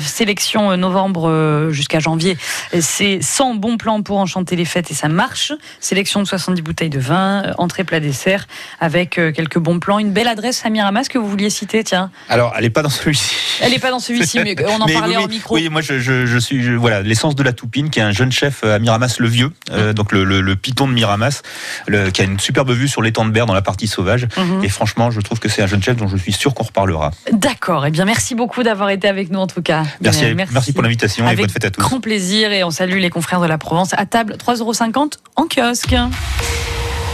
sélection 0.00 0.76
novembre 0.76 1.68
jusqu'à 1.70 2.00
janvier, 2.00 2.36
c'est 2.80 3.20
100 3.22 3.54
bons 3.54 3.76
plans 3.76 4.02
pour 4.02 4.18
enchanter 4.18 4.56
les 4.56 4.64
fêtes 4.64 4.90
et 4.90 4.94
ça 4.94 5.08
marche. 5.08 5.52
Sélection 5.80 6.20
de 6.20 6.26
70 6.26 6.62
bouteilles 6.62 6.90
de 6.90 6.98
vin, 6.98 7.54
entrée, 7.58 7.84
plat, 7.84 8.00
dessert, 8.00 8.46
avec 8.80 9.20
euh, 9.28 9.32
quelques 9.32 9.58
bons 9.58 9.78
plans. 9.78 9.98
Une 9.98 10.12
belle 10.12 10.28
adresse 10.28 10.64
à 10.64 10.70
Miramas 10.70 11.04
que 11.08 11.18
vous 11.18 11.28
vouliez 11.28 11.50
citer, 11.50 11.84
tiens. 11.84 12.10
Alors 12.28 12.54
elle 12.58 12.64
est 12.64 12.70
pas 12.70 12.82
dans 12.82 12.88
celui-ci. 12.88 13.34
Elle 13.60 13.72
n'est 13.72 13.78
pas 13.78 13.90
dans 13.90 13.98
celui-ci, 14.00 14.40
mais 14.40 14.56
on 14.66 14.80
en 14.80 14.86
Mais 14.86 14.94
parlait 14.94 15.16
oui, 15.16 15.24
en 15.24 15.28
micro. 15.28 15.54
Oui, 15.54 15.68
moi 15.68 15.80
je, 15.80 15.98
je, 15.98 16.26
je 16.26 16.38
suis 16.38 16.62
je- 16.62 16.72
voilà 16.72 17.02
l'essence 17.02 17.34
de 17.34 17.42
la 17.42 17.52
toupine, 17.52 17.90
qui 17.90 17.98
est 18.00 18.02
un 18.02 18.12
jeune 18.12 18.32
chef 18.32 18.60
euh, 18.64 18.76
à 18.76 18.78
Miramas 18.78 19.16
le 19.18 19.28
Vieux, 19.28 19.50
euh, 19.70 19.92
donc 19.92 20.12
le, 20.12 20.24
le, 20.24 20.40
le 20.40 20.56
piton 20.56 20.86
de 20.88 20.92
Miramas, 20.92 21.42
le- 21.86 22.10
qui 22.10 22.22
a 22.22 22.24
une 22.24 22.38
superbe 22.40 22.70
vue 22.72 22.88
sur 22.88 23.02
l'étang 23.02 23.24
de 23.24 23.30
Berre 23.30 23.46
dans 23.46 23.54
la 23.54 23.62
partie 23.62 23.86
sauvage. 23.86 24.26
Mhm. 24.36 24.64
Et 24.64 24.68
franchement, 24.68 25.10
je 25.10 25.20
trouve 25.20 25.38
que 25.38 25.48
c'est 25.48 25.62
un 25.62 25.66
jeune 25.66 25.82
chef 25.82 25.96
dont 25.96 26.08
je 26.08 26.16
suis 26.16 26.32
sûr 26.32 26.54
qu'on 26.54 26.64
reparlera. 26.64 27.10
D'accord, 27.32 27.86
eh 27.86 27.90
bien 27.90 28.04
merci 28.04 28.34
beaucoup 28.34 28.62
d'avoir 28.62 28.90
été 28.90 29.08
avec 29.08 29.30
nous 29.30 29.38
en 29.40 29.46
tout 29.46 29.62
cas. 29.62 29.84
Merci, 30.00 30.20
Guénel, 30.20 30.48
merci. 30.52 30.72
pour 30.72 30.82
l'invitation 30.82 31.28
et 31.28 31.36
bonne 31.36 31.48
fête 31.50 31.64
à 31.64 31.70
tous. 31.70 31.80
grand 31.80 32.00
plaisir 32.00 32.52
et 32.52 32.64
on 32.64 32.70
salue 32.70 32.98
les 32.98 33.10
confrères 33.10 33.40
de 33.40 33.46
la 33.46 33.58
Provence 33.58 33.92
à 33.94 34.06
table 34.06 34.36
3,50€ 34.38 35.12
en 35.36 35.46
kiosque. 35.46 35.94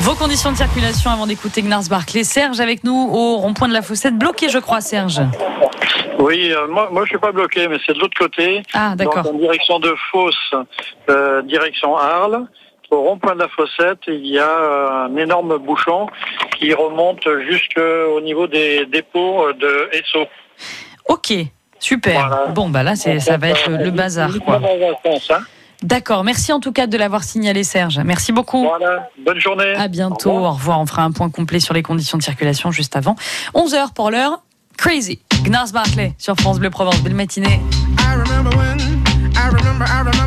Vos 0.00 0.14
conditions 0.14 0.52
de 0.52 0.56
circulation 0.56 1.10
avant 1.10 1.26
d'écouter 1.26 1.62
Gnars 1.62 1.88
Barclay. 1.88 2.24
Serge 2.24 2.60
avec 2.60 2.84
nous 2.84 3.08
au 3.12 3.36
rond-point 3.36 3.68
de 3.68 3.72
la 3.72 3.82
Fossette, 3.82 4.18
bloqué 4.18 4.48
je 4.48 4.58
crois 4.58 4.80
Serge. 4.80 5.20
Oui, 6.18 6.52
euh, 6.52 6.66
moi, 6.68 6.88
moi 6.90 7.04
je 7.04 7.10
suis 7.10 7.18
pas 7.18 7.32
bloqué, 7.32 7.68
mais 7.68 7.76
c'est 7.86 7.94
de 7.94 7.98
l'autre 7.98 8.18
côté. 8.18 8.62
Ah 8.72 8.94
d'accord. 8.96 9.26
En 9.26 9.34
direction 9.34 9.78
de 9.78 9.94
Fosse, 10.10 10.54
euh, 11.08 11.42
direction 11.42 11.96
Arles. 11.96 12.46
Au 12.90 13.00
rond-point 13.00 13.34
de 13.34 13.40
la 13.40 13.48
Fossette, 13.48 14.02
il 14.06 14.26
y 14.26 14.38
a 14.38 14.48
euh, 14.48 15.06
un 15.06 15.16
énorme 15.16 15.58
bouchon 15.58 16.06
qui 16.58 16.72
remonte 16.74 17.26
jusqu'au 17.48 18.20
niveau 18.20 18.46
des 18.46 18.86
dépôts 18.86 19.52
de 19.52 19.88
Esso. 19.92 20.26
Ok, 21.08 21.32
super. 21.78 22.28
Voilà. 22.28 22.46
Bon 22.48 22.68
bah 22.68 22.82
là 22.82 22.94
c'est 22.94 23.18
ça 23.20 23.36
va 23.36 23.48
être 23.48 23.70
le, 23.70 23.90
bazar 23.90 24.30
quoi. 24.44 24.60
D'accord, 25.84 26.24
merci 26.24 26.50
en 26.50 26.60
tout 26.60 26.72
cas 26.72 26.86
de 26.86 26.96
l'avoir 26.96 27.24
signalé 27.24 27.62
Serge. 27.62 28.00
Merci 28.04 28.32
beaucoup. 28.32 28.64
Voilà, 28.64 29.10
bonne 29.24 29.38
journée. 29.38 29.74
À 29.74 29.86
bientôt. 29.88 30.30
Au 30.30 30.34
revoir. 30.34 30.52
Au 30.52 30.56
revoir. 30.56 30.80
On 30.80 30.86
fera 30.86 31.02
un 31.02 31.12
point 31.12 31.28
complet 31.28 31.60
sur 31.60 31.74
les 31.74 31.82
conditions 31.82 32.16
de 32.16 32.22
circulation 32.22 32.70
juste 32.70 32.96
avant. 32.96 33.16
11h 33.54 33.92
pour 33.92 34.10
l'heure. 34.10 34.42
Crazy. 34.78 35.20
Gnars 35.44 35.72
Barclay 35.72 36.14
sur 36.18 36.36
France 36.36 36.58
Bleu 36.58 36.70
Provence. 36.70 37.00
Belle 37.02 37.14
matinée. 37.14 37.60
I 37.98 38.16
remember 38.16 38.56
when, 38.56 38.80
I 39.36 39.48
remember, 39.52 39.84
I 39.84 40.00
remember. 40.00 40.24